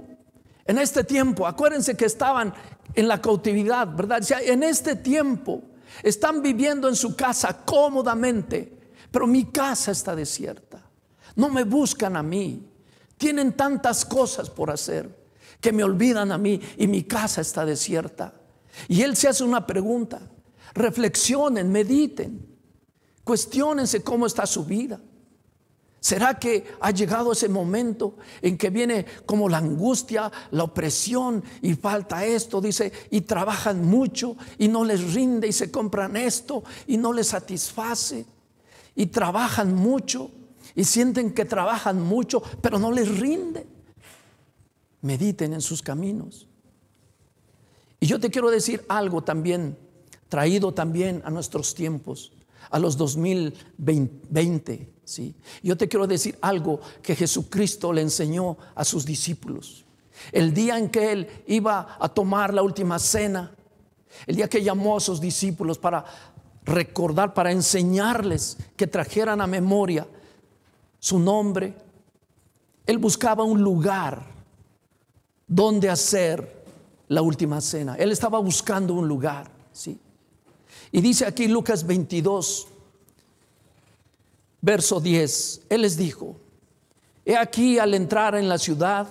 [0.66, 2.54] en este tiempo, acuérdense que estaban
[2.94, 4.24] en la cautividad, ¿verdad?
[4.42, 5.62] en este tiempo
[6.02, 10.90] están viviendo en su casa cómodamente pero mi casa está desierta.
[11.36, 12.72] No me buscan a mí.
[13.18, 15.26] Tienen tantas cosas por hacer
[15.62, 18.34] que me olvidan a mí y mi casa está desierta.
[18.88, 20.22] Y él se hace una pregunta.
[20.74, 22.46] Reflexionen, mediten,
[23.24, 25.00] cuestionense cómo está su vida.
[26.00, 31.74] ¿Será que ha llegado ese momento en que viene como la angustia, la opresión y
[31.74, 32.62] falta esto?
[32.62, 37.30] Dice, y trabajan mucho y no les rinde y se compran esto y no les
[37.30, 38.28] satisface
[38.96, 40.32] y trabajan mucho
[40.76, 43.66] y sienten que trabajan mucho, pero no les rinde.
[45.02, 46.48] Mediten en sus caminos.
[48.00, 49.78] Y yo te quiero decir algo también,
[50.30, 52.34] traído también a nuestros tiempos,
[52.70, 54.90] a los 2020.
[55.04, 55.36] ¿sí?
[55.64, 59.86] Yo te quiero decir algo que Jesucristo le enseñó a sus discípulos.
[60.32, 63.52] El día en que Él iba a tomar la última cena,
[64.28, 66.06] el día que llamó a sus discípulos para
[66.66, 70.08] recordar, para enseñarles que trajeran a memoria
[71.00, 71.76] su nombre.
[72.86, 74.26] Él buscaba un lugar
[75.48, 76.66] donde hacer
[77.08, 77.96] la última cena.
[77.96, 80.00] Él estaba buscando un lugar, ¿sí?
[80.92, 82.68] Y dice aquí Lucas 22,
[84.62, 86.36] verso 10, Él les dijo,
[87.24, 89.08] he aquí al entrar en la ciudad,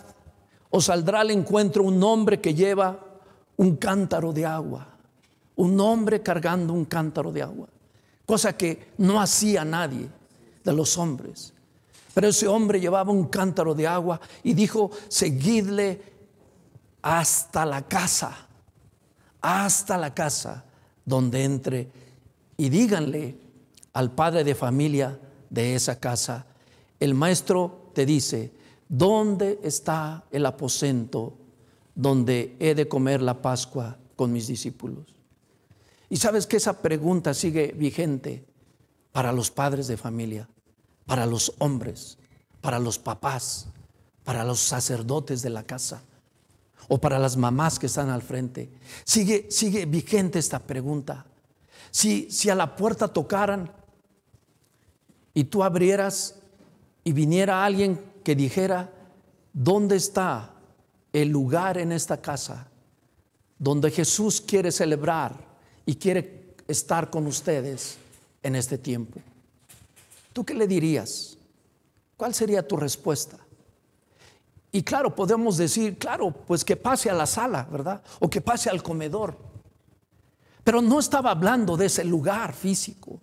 [0.70, 2.98] os saldrá al encuentro un hombre que lleva
[3.56, 4.93] un cántaro de agua
[5.56, 7.68] un hombre cargando un cántaro de agua,
[8.26, 10.08] cosa que no hacía nadie
[10.64, 11.52] de los hombres.
[12.12, 16.00] Pero ese hombre llevaba un cántaro de agua y dijo, seguidle
[17.02, 18.46] hasta la casa,
[19.40, 20.64] hasta la casa
[21.04, 21.90] donde entre
[22.56, 23.36] y díganle
[23.92, 25.18] al padre de familia
[25.50, 26.46] de esa casa,
[27.00, 28.52] el maestro te dice,
[28.88, 31.36] ¿dónde está el aposento
[31.94, 35.13] donde he de comer la Pascua con mis discípulos?
[36.10, 38.44] Y sabes que esa pregunta sigue vigente
[39.12, 40.48] para los padres de familia,
[41.06, 42.18] para los hombres,
[42.60, 43.68] para los papás,
[44.24, 46.02] para los sacerdotes de la casa
[46.88, 48.70] o para las mamás que están al frente.
[49.04, 51.26] Sigue, sigue vigente esta pregunta.
[51.90, 53.70] Si, si a la puerta tocaran
[55.32, 56.36] y tú abrieras
[57.04, 58.92] y viniera alguien que dijera,
[59.52, 60.54] ¿dónde está
[61.12, 62.68] el lugar en esta casa
[63.58, 65.43] donde Jesús quiere celebrar
[65.86, 67.96] y quiere estar con ustedes
[68.42, 69.20] en este tiempo?
[70.32, 71.36] ¿Tú qué le dirías?
[72.16, 73.38] ¿Cuál sería tu respuesta?
[74.72, 78.02] Y claro, podemos decir, claro, pues que pase a la sala, ¿verdad?
[78.18, 79.38] O que pase al comedor.
[80.64, 83.20] Pero no estaba hablando de ese lugar físico.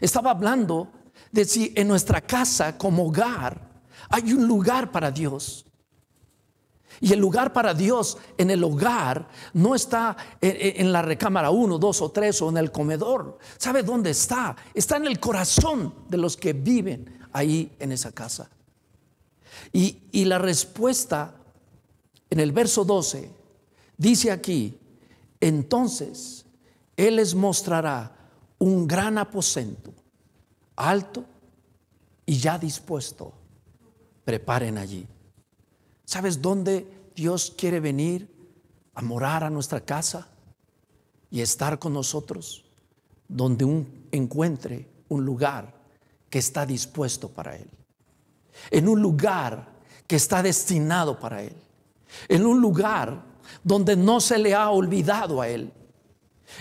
[0.00, 0.90] Estaba hablando
[1.30, 3.60] de si en nuestra casa como hogar
[4.08, 5.64] hay un lugar para Dios.
[7.00, 12.02] Y el lugar para Dios en el hogar no está en, la recámara uno, dos
[12.02, 13.38] o tres o en el comedor.
[13.56, 14.54] ¿Sabe dónde está?
[14.74, 18.50] Está en el corazón de los que viven ahí en esa casa.
[19.72, 21.34] Y, y la respuesta
[22.28, 23.30] en el verso 12
[23.96, 24.78] dice aquí,
[25.40, 26.44] entonces
[26.96, 28.14] Él les mostrará
[28.58, 29.94] un gran aposento,
[30.76, 31.24] alto
[32.26, 33.32] y ya dispuesto.
[34.24, 35.06] Preparen allí.
[36.10, 38.28] ¿Sabes dónde Dios quiere venir
[38.94, 40.26] a morar a nuestra casa
[41.30, 42.64] y estar con nosotros?
[43.28, 45.72] Donde un, encuentre un lugar
[46.28, 47.70] que está dispuesto para Él.
[48.72, 49.68] En un lugar
[50.08, 51.54] que está destinado para Él.
[52.26, 53.22] En un lugar
[53.62, 55.72] donde no se le ha olvidado a Él.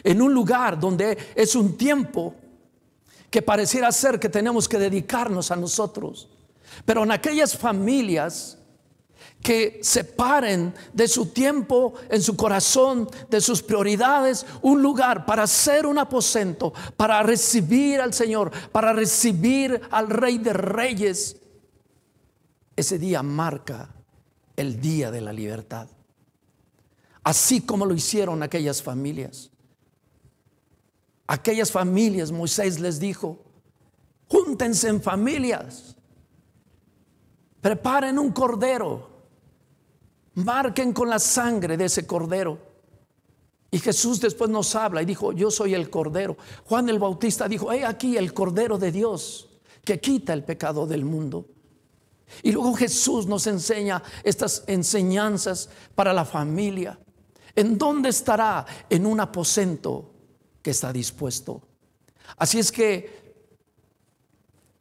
[0.04, 2.36] En un lugar donde es un tiempo
[3.32, 6.30] que pareciera ser que tenemos que dedicarnos a nosotros.
[6.86, 8.59] Pero en aquellas familias
[9.42, 15.86] que separen de su tiempo, en su corazón, de sus prioridades, un lugar para ser
[15.86, 21.38] un aposento, para recibir al Señor, para recibir al Rey de Reyes.
[22.76, 23.90] Ese día marca
[24.56, 25.88] el día de la libertad.
[27.24, 29.52] Así como lo hicieron aquellas familias.
[31.28, 33.40] Aquellas familias, Moisés les dijo,
[34.28, 35.96] júntense en familias,
[37.62, 39.09] preparen un cordero
[40.44, 42.60] marquen con la sangre de ese cordero.
[43.72, 46.38] Y Jesús después nos habla y dijo, yo soy el cordero.
[46.66, 49.50] Juan el Bautista dijo, he aquí el cordero de Dios
[49.86, 51.46] que quita el pecado del mundo.
[52.44, 57.00] Y luego Jesús nos enseña estas enseñanzas para la familia.
[57.56, 58.66] ¿En dónde estará?
[58.90, 60.12] En un aposento
[60.62, 61.62] que está dispuesto.
[62.38, 63.20] Así es que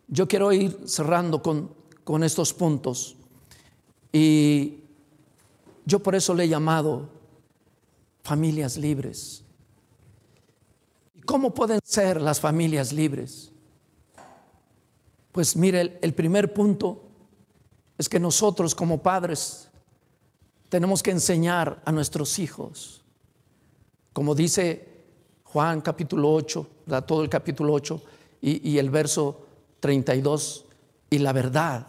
[0.06, 3.16] yo quiero ir cerrando con, con estos puntos.
[4.12, 4.88] Y
[5.89, 7.09] yo por eso le he llamado
[8.22, 9.43] familias libres.
[11.14, 13.51] ¿Y cómo pueden ser las familias libres?
[15.32, 17.05] Pues mire, el, primer punto
[17.97, 19.70] es que nosotros como padres
[20.68, 23.03] tenemos que enseñar a nuestros hijos,
[24.12, 25.07] como dice
[25.45, 26.66] Juan capítulo 8,
[27.07, 28.03] todo el capítulo 8
[28.43, 29.47] y, y el verso
[29.80, 30.66] 32,
[31.09, 31.86] y la verdad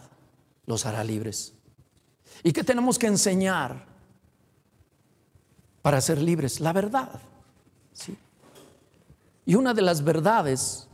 [0.64, 1.52] los hará libres.
[2.42, 3.89] ¿Y qué tenemos que enseñar?
[5.82, 7.20] Para ser libres, la verdad.
[7.92, 8.16] ¿sí?
[9.46, 10.88] Y una de las verdades,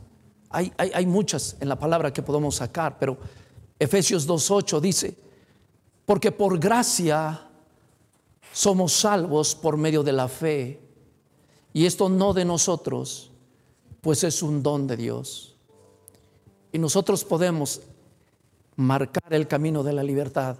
[0.49, 3.17] hay, hay, muchas en la palabra que podemos sacar, pero
[3.77, 5.17] Efesios 2.8 dice,
[6.05, 7.47] porque por gracia
[8.53, 10.81] somos salvos por medio de la fe,
[11.73, 13.29] y esto no de nosotros,
[14.01, 15.55] pues es un don de Dios.
[16.71, 17.81] Y nosotros podemos
[18.75, 20.57] marcar el camino de la libertad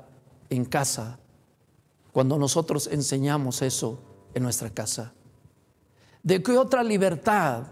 [0.50, 1.20] en casa
[2.12, 4.00] cuando nosotros enseñamos eso
[4.38, 5.14] en nuestra casa?
[6.24, 7.68] ¿De qué otra libertad,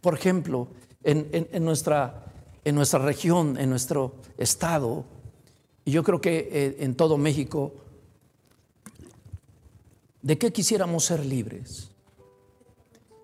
[0.00, 0.68] por ejemplo,
[1.02, 2.24] en, nuestra,
[2.64, 5.04] en nuestra región, en nuestro estado,
[5.84, 7.72] y yo creo que eh, en todo México,
[10.22, 11.90] ¿de qué quisiéramos ser libres?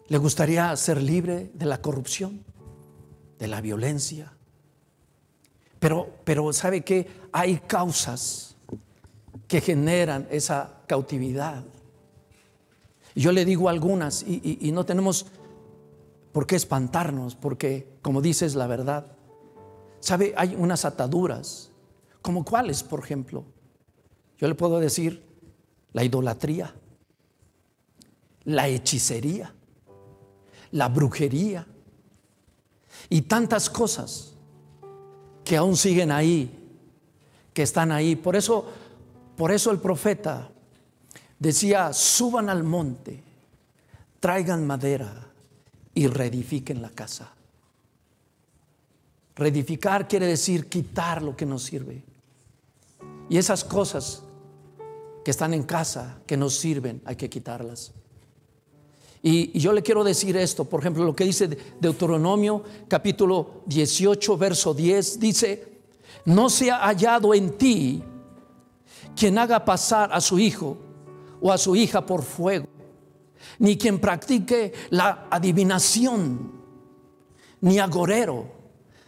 [0.08, 2.44] ¿Le gustaría ser libre de la corrupción,
[3.38, 4.32] de la violencia?
[5.78, 8.56] Pero, pero ¿sabe que Hay causas
[9.46, 11.64] que generan esa cautividad
[13.22, 15.26] yo le digo algunas y, no tenemos
[16.32, 19.06] por qué espantarnos, porque como dices la verdad,
[20.00, 20.34] ¿sabe?
[20.36, 21.70] Hay unas ataduras,
[22.20, 23.44] como cuáles, por ejemplo.
[24.38, 25.22] Yo le puedo decir
[25.94, 26.74] la idolatría,
[28.44, 29.54] la hechicería,
[30.72, 31.66] la brujería
[33.08, 34.34] y tantas cosas
[35.42, 36.50] que aún siguen ahí,
[37.54, 38.14] que están ahí.
[38.14, 38.66] Por eso,
[39.36, 40.50] por eso el profeta
[41.38, 43.22] decía, suban al monte,
[44.20, 45.26] traigan madera
[45.94, 47.32] y reedifiquen la casa.
[49.34, 52.02] Reedificar quiere decir quitar lo que nos sirve.
[53.28, 54.22] Y esas cosas
[55.24, 57.92] que están en casa, que nos sirven, hay que quitarlas.
[59.22, 61.48] Y, yo le quiero decir esto, por ejemplo, lo que dice
[61.80, 65.68] Deuteronomio capítulo 18, verso 10, dice,
[66.24, 68.02] no se ha hallado en ti
[69.16, 70.78] quien haga pasar a su hijo
[71.40, 72.66] o a su hija por fuego,
[73.58, 76.52] ni quien practique la adivinación,
[77.60, 78.46] ni agorero,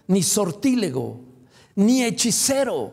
[0.09, 1.21] ni sortílego,
[1.77, 2.93] ni hechicero,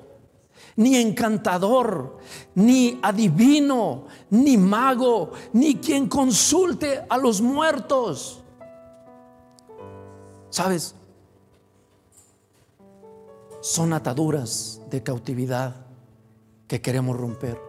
[0.78, 2.18] ni encantador,
[2.56, 8.42] ni adivino, ni mago, ni quien consulte a los muertos.
[10.50, 10.96] ¿Sabes?
[13.62, 15.86] Son ataduras de cautividad
[16.68, 17.65] que queremos romper.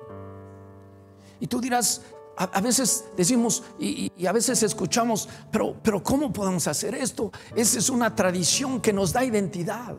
[1.40, 2.02] Y tú dirás,
[2.36, 7.32] a, veces decimos y, a veces escuchamos, pero, pero ¿cómo podemos hacer esto?
[7.54, 9.96] Esa es una tradición que nos da identidad.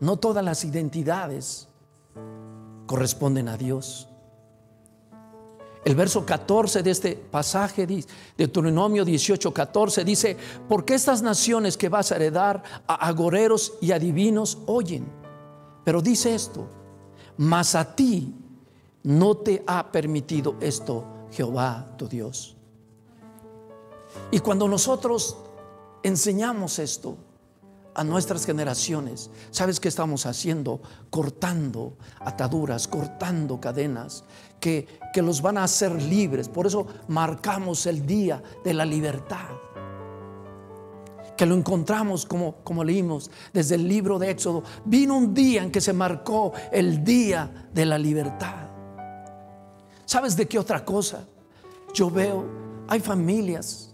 [0.00, 1.68] No todas las identidades
[2.86, 4.08] corresponden a Dios.
[5.84, 8.04] El verso 14 de este pasaje de
[8.36, 10.36] Deuteronomio 18, 14 dice,
[10.68, 15.06] porque estas naciones que vas a heredar a agoreros y adivinos oyen.
[15.84, 16.68] Pero dice esto,
[17.36, 18.34] mas a ti
[19.06, 22.56] no te ha permitido esto Jehová tu Dios.
[24.30, 25.38] Y cuando nosotros
[26.02, 27.16] enseñamos esto,
[27.96, 29.30] a nuestras generaciones.
[29.50, 30.80] ¿Sabes qué estamos haciendo?
[31.08, 34.22] Cortando ataduras, cortando cadenas
[34.60, 36.48] que, que los van a hacer libres.
[36.48, 39.48] Por eso marcamos el día de la libertad.
[41.38, 44.62] Que lo encontramos como, como leímos desde el libro de Éxodo.
[44.84, 48.65] Vino un día en que se marcó el día de la libertad.
[50.06, 51.26] ¿Sabes de qué otra cosa?
[51.92, 52.46] Yo veo,
[52.88, 53.92] hay familias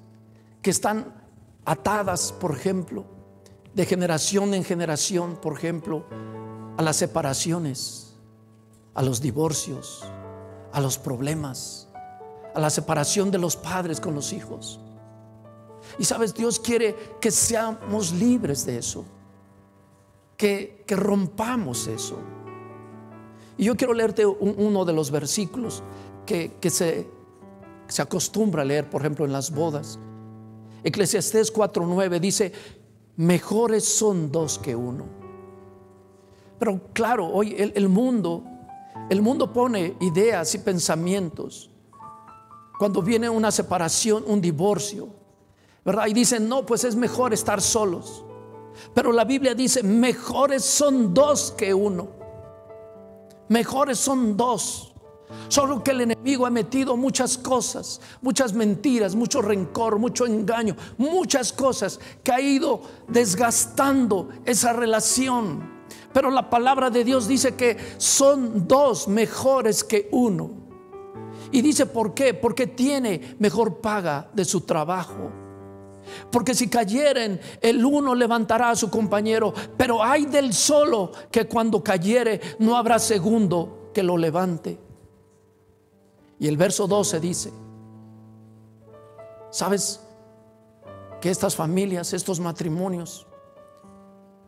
[0.61, 1.13] que están
[1.65, 3.05] atadas, por ejemplo,
[3.75, 6.05] de generación en generación, por ejemplo,
[6.77, 8.15] a las separaciones,
[8.95, 10.05] a los divorcios,
[10.73, 11.89] a los problemas,
[12.55, 14.81] a la separación de los padres con los hijos.
[15.99, 19.05] Y sabes, Dios quiere que seamos libres de eso,
[20.37, 22.19] que, rompamos eso.
[23.59, 25.83] Y yo quiero leerte uno de los versículos
[26.27, 27.07] que, se,
[27.89, 29.99] se acostumbra a leer, por ejemplo, en las bodas.
[30.85, 32.53] Eclesiastés 4:9 dice,
[33.17, 35.05] mejores son dos que uno.
[36.59, 38.45] Pero claro, hoy el, mundo,
[39.11, 41.71] el mundo pone ideas y pensamientos.
[42.79, 45.09] Cuando viene una separación, un divorcio,
[45.85, 46.07] ¿verdad?
[46.07, 48.25] Y dicen, no, pues es mejor estar solos.
[48.95, 52.22] Pero la Biblia dice, mejores son dos que uno.
[53.53, 54.95] Mejores son dos.
[55.49, 61.53] Solo que el enemigo ha metido muchas cosas, muchas mentiras, mucho rencor, mucho engaño, muchas
[61.53, 65.85] cosas que ha ido desgastando esa relación.
[66.15, 70.51] Pero la palabra de Dios dice que son dos mejores que uno.
[71.51, 72.33] Y dice, ¿por qué?
[72.33, 75.41] Porque tiene mejor paga de su trabajo.
[76.31, 79.53] Porque si cayeren, el uno levantará a su compañero.
[79.77, 84.79] Pero hay del solo que cuando cayere no habrá segundo que lo levante.
[86.39, 87.53] Y el verso 12 dice,
[89.51, 90.01] ¿sabes
[91.21, 93.27] que estas familias, estos matrimonios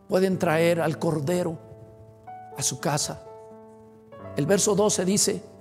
[0.09, 1.57] pueden traer al cordero
[2.57, 3.23] a su casa?
[4.35, 5.54] El verso 12 dice,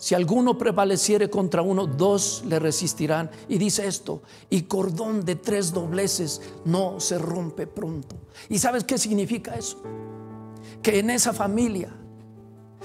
[0.00, 3.30] si alguno prevaleciere contra uno, dos le resistirán.
[3.48, 8.16] Y dice esto, y cordón de tres dobleces no se rompe pronto.
[8.48, 9.82] ¿Y sabes qué significa eso?
[10.82, 11.94] Que en esa familia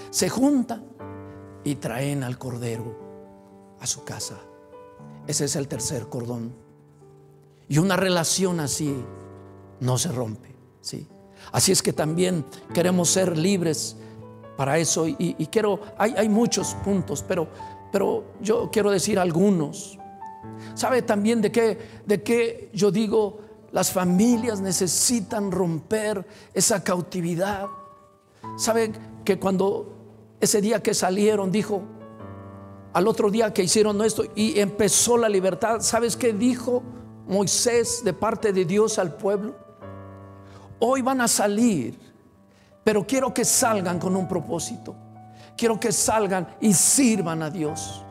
[0.09, 0.83] se juntan
[1.63, 4.37] y traen al cordero a su casa.
[5.25, 6.53] Ese es el tercer cordón.
[7.69, 8.93] Y una relación así
[9.79, 11.07] no se rompe, ¿sí?
[11.53, 12.43] Así es que también
[12.73, 13.95] queremos ser libres
[14.55, 17.47] para eso y, quiero, hay, hay, muchos puntos, pero,
[17.91, 19.99] pero yo quiero decir algunos.
[20.73, 23.39] ¿Sabe también de qué, de qué yo digo?
[23.71, 27.67] Las familias necesitan romper esa cautividad.
[28.57, 28.93] ¿Sabe
[29.25, 29.93] que cuando
[30.39, 31.81] ese día que salieron, dijo,
[32.93, 36.81] al otro día que hicieron esto y empezó la libertad, ¿sabes qué dijo
[37.27, 39.55] Moisés de parte de Dios al pueblo?
[40.79, 41.99] Hoy van a salir,
[42.85, 44.95] pero quiero que salgan con un propósito.
[45.57, 48.03] Quiero que salgan y sirvan a Dios.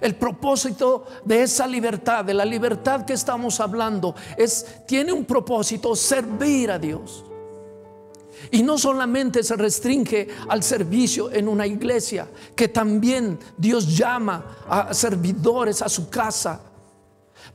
[0.00, 5.96] El propósito de esa libertad, de la libertad que estamos hablando, es tiene un propósito
[5.96, 7.24] servir a Dios.
[8.52, 14.94] Y no solamente se restringe al servicio en una iglesia, que también Dios llama a
[14.94, 16.60] servidores a su casa.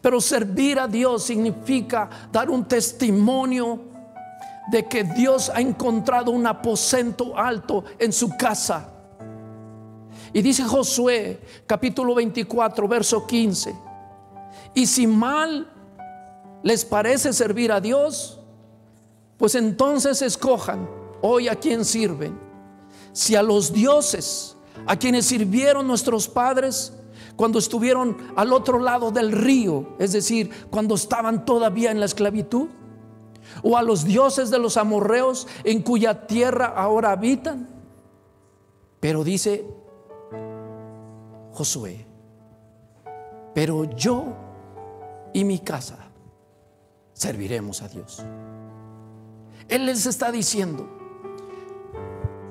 [0.02, 3.93] Pero servir a Dios significa dar un testimonio
[4.72, 8.90] de que Dios ha encontrado un aposento alto en su casa.
[10.32, 13.76] Y dice Josué, capítulo 24, verso 15.
[14.74, 15.70] Y si mal
[16.64, 18.40] les parece servir a Dios,
[19.38, 20.90] pues entonces escojan
[21.22, 22.40] hoy a quién sirven.
[23.12, 24.56] Si a los dioses,
[24.88, 26.94] a quienes sirvieron nuestros padres
[27.36, 32.70] cuando estuvieron al otro lado del río, es decir, cuando estaban todavía en la esclavitud,
[33.62, 37.68] o a los dioses de los amorreos en cuya tierra ahora habitan.
[39.00, 39.66] Pero dice
[41.52, 42.06] Josué,
[43.54, 44.26] pero yo
[45.34, 45.98] y mi casa
[47.14, 48.24] serviremos a Dios.
[49.68, 50.88] Él les está diciendo,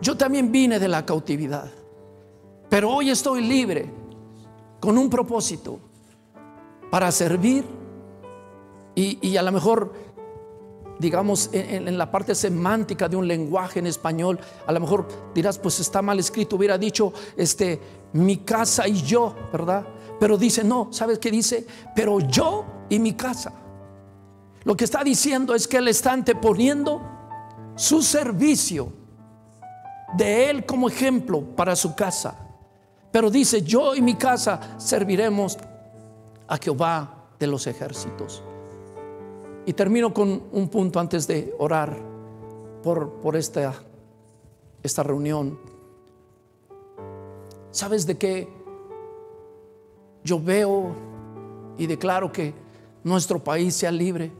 [0.01, 1.71] yo también vine de la cautividad,
[2.69, 3.91] pero hoy estoy libre
[4.81, 5.79] con un propósito
[6.91, 7.65] para servir
[8.95, 9.93] y, a lo mejor
[11.03, 15.81] digamos, en, la parte semántica de un lenguaje en español, a lo mejor dirás, pues
[15.81, 17.81] está mal escrito, hubiera dicho, este,
[18.13, 19.85] mi casa y yo, ¿verdad?
[20.21, 21.67] Pero dice, no, ¿sabes qué dice?
[21.95, 23.53] Pero yo y mi casa.
[24.63, 27.03] Lo que está diciendo es que Él está anteponiendo
[27.75, 28.93] su servicio
[30.17, 32.37] de Él como ejemplo para su casa.
[33.11, 35.59] Pero dice, yo y mi casa serviremos
[36.47, 38.45] a Jehová de los ejércitos.
[39.65, 41.97] Y termino con un punto antes de orar
[42.83, 43.75] por, por esta,
[44.83, 45.59] esta reunión.
[47.71, 48.49] ¿Sabes de qué?
[50.25, 50.95] Yo veo
[51.79, 52.55] y declaro que
[53.05, 54.33] nuestro país sea libre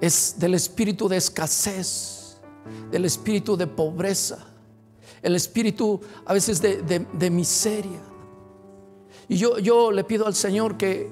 [0.00, 2.38] es del espíritu de escasez,
[2.90, 4.38] del espíritu de pobreza,
[5.22, 8.00] el espíritu a veces de, miseria.
[9.28, 11.10] Y yo, yo, le pido al Señor que,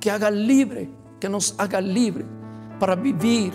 [0.00, 2.24] que, haga libre, que nos haga libre
[2.78, 3.52] para vivir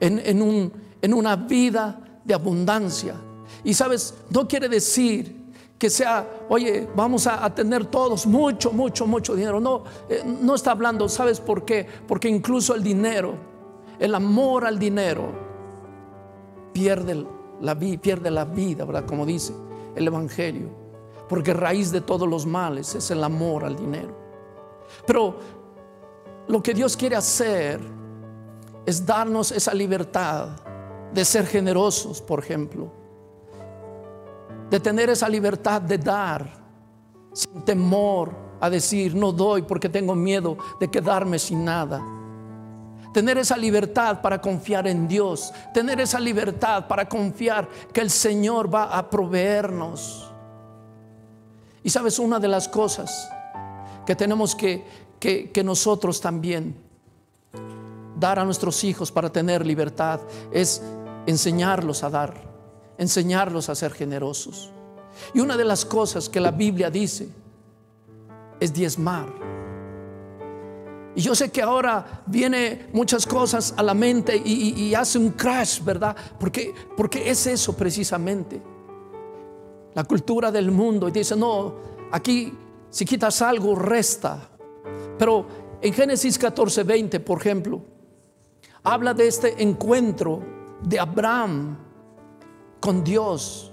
[0.00, 3.14] en, un, en una vida de abundancia.
[3.62, 5.44] Y sabes, no quiere decir
[5.78, 9.60] que sea, oye, vamos a, tener todos mucho, mucho, mucho dinero.
[9.60, 11.86] No, eh, no está hablando, ¿sabes por qué?
[12.06, 13.54] Porque incluso el dinero
[13.98, 15.32] el amor al dinero
[16.72, 17.24] pierde
[17.60, 19.06] la, pierde la vida, ¿verdad?
[19.06, 19.54] Como dice
[19.94, 20.68] el Evangelio.
[21.28, 24.14] Porque raíz de todos los males es el amor al dinero.
[25.06, 25.36] Pero
[26.48, 27.80] lo que Dios quiere hacer
[28.86, 30.48] es darnos esa libertad
[31.12, 32.92] de ser generosos, por ejemplo.
[34.70, 36.48] De tener esa libertad de dar
[37.32, 42.02] sin temor a decir, no doy porque tengo miedo de quedarme sin nada
[43.14, 48.74] tener esa libertad para confiar en Dios, tener esa libertad para confiar que el Señor
[48.74, 50.28] va a proveernos.
[51.84, 53.30] Y sabes, una de las cosas
[54.04, 54.84] que tenemos que,
[55.24, 56.76] que, nosotros también
[58.20, 60.20] dar a nuestros hijos para tener libertad
[60.52, 60.82] es
[61.26, 62.34] enseñarlos a dar,
[62.98, 64.70] enseñarlos a ser generosos.
[65.32, 67.28] Y una de las cosas que la Biblia dice
[68.60, 69.32] es diezmar.
[71.16, 75.82] Y yo sé que ahora viene muchas cosas a la mente y, hace un crash,
[75.82, 76.14] ¿verdad?
[76.38, 78.60] Porque, porque es eso precisamente.
[79.94, 81.08] La cultura del mundo.
[81.08, 81.76] Y dice, no,
[82.10, 82.52] aquí
[82.90, 84.50] si quitas algo, resta.
[85.18, 85.46] Pero
[85.80, 87.82] en Génesis 14, 20, por ejemplo,
[88.82, 90.42] habla de este encuentro
[90.82, 91.78] de Abraham
[92.80, 93.70] con Dios.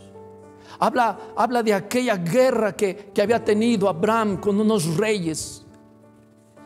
[0.80, 5.66] Habla, habla de aquella guerra que, que había tenido Abraham con unos reyes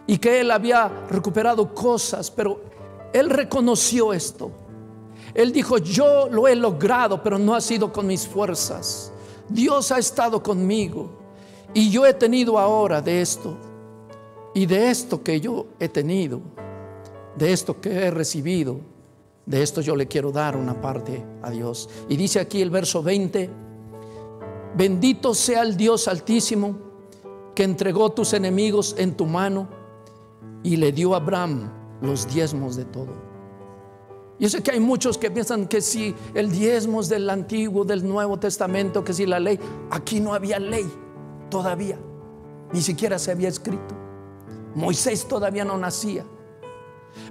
[0.07, 2.61] y que él había recuperado cosas, pero
[3.11, 4.51] él reconoció esto.
[5.33, 9.11] Él dijo, yo lo he logrado, pero no ha sido con mis fuerzas.
[9.49, 11.09] Dios ha estado conmigo
[11.73, 13.57] y yo he tenido ahora de esto.
[14.55, 16.39] Y de esto que yo he tenido,
[17.37, 18.79] de esto que he recibido,
[19.45, 21.89] de esto yo le quiero dar una parte a Dios.
[22.07, 23.49] Y dice aquí el verso 20,
[24.77, 26.77] bendito sea el Dios altísimo
[27.53, 29.67] que entregó tus enemigos en tu mano
[30.63, 31.69] y le dio a Abraham
[32.01, 33.11] los diezmos de todo.
[34.39, 38.07] Yo sé que hay muchos que piensan que si el diezmo es del Antiguo, del
[38.07, 39.59] Nuevo Testamento, que si la ley,
[39.91, 40.89] aquí no había ley
[41.49, 41.99] todavía,
[42.71, 44.04] ni siquiera se había escrito.
[44.75, 46.25] Moisés todavía no nacía.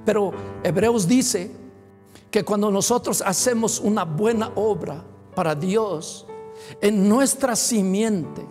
[0.05, 0.33] Pero
[0.63, 1.51] Hebreos dice
[2.31, 6.27] que cuando nosotros hacemos una buena obra para Dios,
[6.81, 8.45] en nuestra simiente,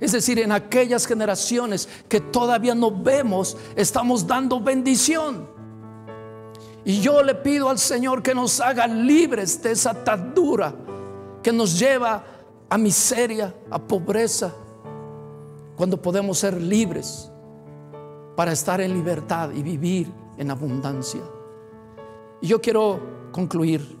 [0.00, 5.48] es decir, en aquellas generaciones que todavía no vemos, estamos dando bendición.
[6.84, 10.74] Y yo le pido al Señor que nos haga libres de esa atadura
[11.42, 12.24] que nos lleva
[12.70, 14.54] a miseria, a pobreza,
[15.76, 17.30] cuando podemos ser libres
[18.38, 21.22] para estar en libertad y vivir en abundancia.
[22.40, 23.98] Y yo quiero concluir.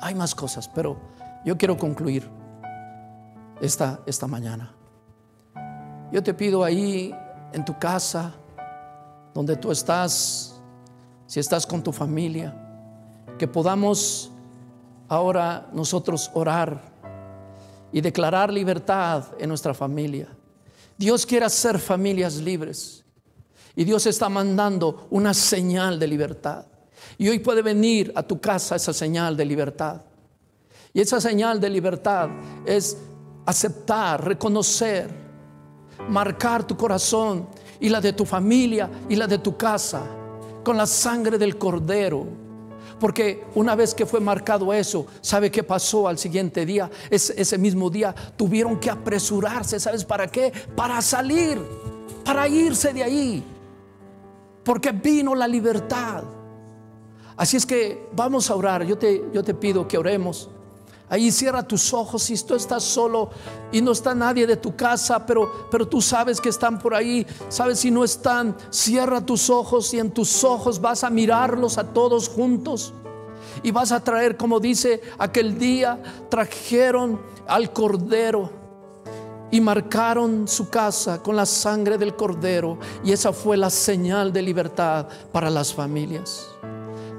[0.00, 0.96] Hay más cosas, pero
[1.44, 2.28] yo quiero concluir
[3.60, 4.74] esta, esta mañana.
[6.10, 7.14] Yo te pido ahí
[7.52, 8.34] en tu casa,
[9.32, 10.60] donde tú estás,
[11.28, 12.52] si estás con tu familia,
[13.38, 14.32] que podamos
[15.06, 16.82] ahora nosotros orar
[17.92, 20.26] y declarar libertad en nuestra familia.
[20.98, 23.04] Dios quiere hacer familias libres
[23.80, 26.66] y Dios está mandando una señal de libertad.
[27.16, 30.02] Y hoy puede venir a tu casa esa señal de libertad.
[30.92, 32.28] Y esa señal de libertad
[32.66, 32.98] es
[33.46, 35.08] aceptar, reconocer,
[36.10, 37.48] marcar tu corazón
[37.80, 40.02] y la de tu familia y la de tu casa
[40.62, 42.26] con la sangre del cordero.
[42.98, 46.90] Porque una vez que fue marcado eso, ¿sabe qué pasó al siguiente día?
[47.08, 50.52] ese mismo día tuvieron que apresurarse, ¿sabes para qué?
[50.76, 51.58] Para salir,
[52.22, 53.44] para irse de ahí.
[54.64, 56.24] Porque vino la libertad.
[57.36, 58.84] Así es que vamos a orar.
[58.84, 60.48] Yo te, yo te pido que oremos.
[61.08, 63.30] Ahí cierra tus ojos si tú estás solo
[63.72, 67.26] y no está nadie de tu casa, pero, pero tú sabes que están por ahí,
[67.48, 71.92] sabes si no están, cierra tus ojos y en tus ojos vas a mirarlos a
[71.92, 72.94] todos juntos
[73.64, 78.59] y vas a traer, como dice aquel día, trajeron al cordero
[79.50, 84.42] y marcaron su casa con la sangre del cordero y esa fue la señal de
[84.42, 86.46] libertad para las familias.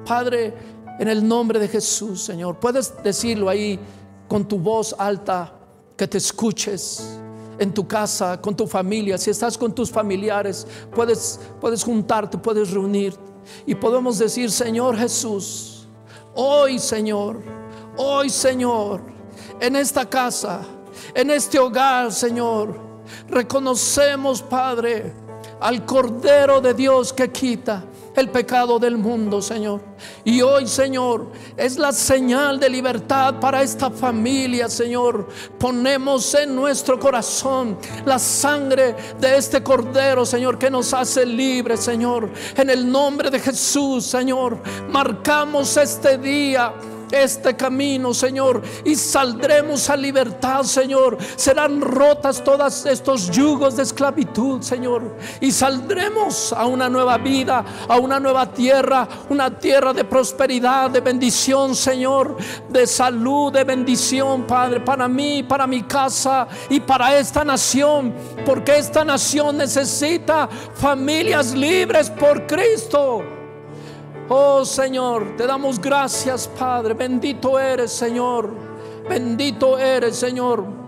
[0.05, 0.53] Padre,
[0.99, 2.59] en el nombre de Jesús, Señor.
[2.59, 3.79] Puedes decirlo ahí
[4.27, 5.51] con tu voz alta,
[5.97, 7.19] que te escuches
[7.57, 9.17] en tu casa, con tu familia.
[9.17, 13.15] Si estás con tus familiares, puedes, puedes juntarte, puedes reunir.
[13.65, 15.87] Y podemos decir, Señor Jesús,
[16.35, 17.41] hoy Señor,
[17.97, 19.01] hoy Señor,
[19.59, 20.61] en esta casa,
[21.13, 22.79] en este hogar, Señor,
[23.29, 25.13] reconocemos, Padre,
[25.59, 27.83] al Cordero de Dios que quita
[28.15, 29.81] el pecado del mundo, Señor.
[30.23, 35.29] Y hoy, Señor, es la señal de libertad para esta familia, Señor.
[35.57, 42.29] Ponemos en nuestro corazón la sangre de este Cordero, Señor, que nos hace libres, Señor.
[42.57, 44.57] En el nombre de Jesús, Señor,
[44.89, 46.73] marcamos este día
[47.11, 51.17] este camino, Señor, y saldremos a libertad, Señor.
[51.35, 57.97] Serán rotas todos estos yugos de esclavitud, Señor, y saldremos a una nueva vida, a
[57.97, 62.37] una nueva tierra, una tierra de prosperidad, de bendición, Señor,
[62.69, 68.13] de salud, de bendición, Padre, para mí, para mi casa y para esta nación,
[68.45, 73.40] porque esta nación necesita familias libres por Cristo.
[74.29, 76.93] Oh Señor, te damos gracias, Padre.
[76.93, 78.49] Bendito eres, Señor.
[79.09, 80.81] Bendito eres, Señor.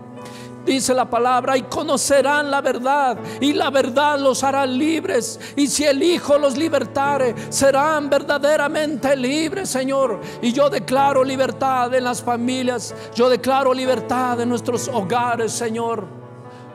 [0.64, 5.38] Dice la palabra, y conocerán la verdad, y la verdad los hará libres.
[5.56, 10.20] Y si el Hijo los libertare, serán verdaderamente libres, Señor.
[10.40, 16.23] Y yo declaro libertad en las familias, yo declaro libertad en nuestros hogares, Señor.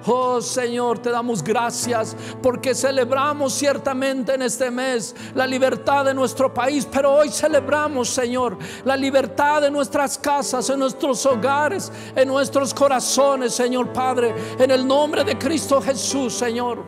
[0.06, 6.54] Oh Señor, te damos gracias porque celebramos ciertamente en este mes la libertad de nuestro
[6.54, 12.74] país, pero hoy celebramos, Señor, la libertad de nuestras casas, en nuestros hogares, en nuestros
[12.74, 16.84] corazones, Señor Padre, en el nombre de Cristo Jesús, Señor.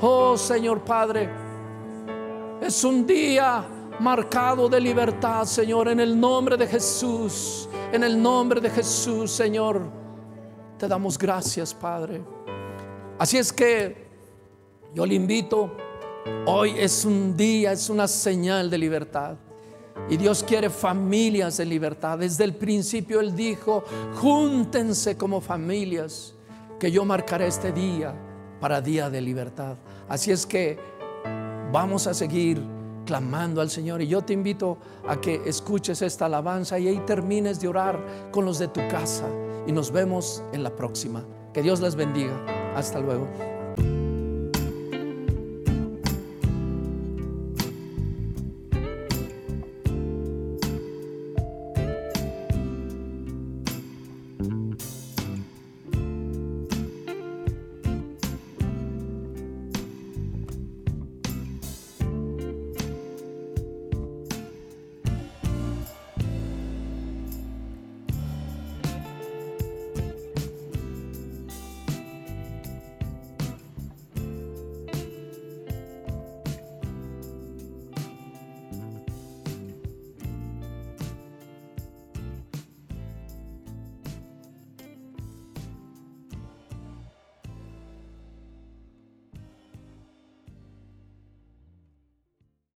[0.00, 1.30] Oh Señor Padre,
[2.60, 3.64] es un día
[4.00, 10.05] marcado de libertad, Señor, en el nombre de Jesús, en el nombre de Jesús, Señor.
[10.78, 12.22] Te damos gracias, Padre.
[13.18, 14.06] Así es que
[14.94, 15.74] yo le invito,
[16.44, 19.36] hoy es un día, es una señal de libertad.
[20.10, 22.18] Y Dios quiere familias de libertad.
[22.18, 23.84] Desde el principio Él dijo,
[24.16, 26.34] júntense como familias,
[26.78, 28.14] que yo marcaré este día
[28.60, 29.76] para día de libertad.
[30.10, 30.78] Así es que
[31.72, 32.62] vamos a seguir
[33.06, 34.02] clamando al Señor.
[34.02, 34.76] Y yo te invito
[35.08, 39.24] a que escuches esta alabanza y ahí termines de orar con los de tu casa
[39.66, 41.26] y nos vemos en la próxima.
[41.52, 42.44] Que Dios les bendiga.
[42.74, 43.26] Hasta luego.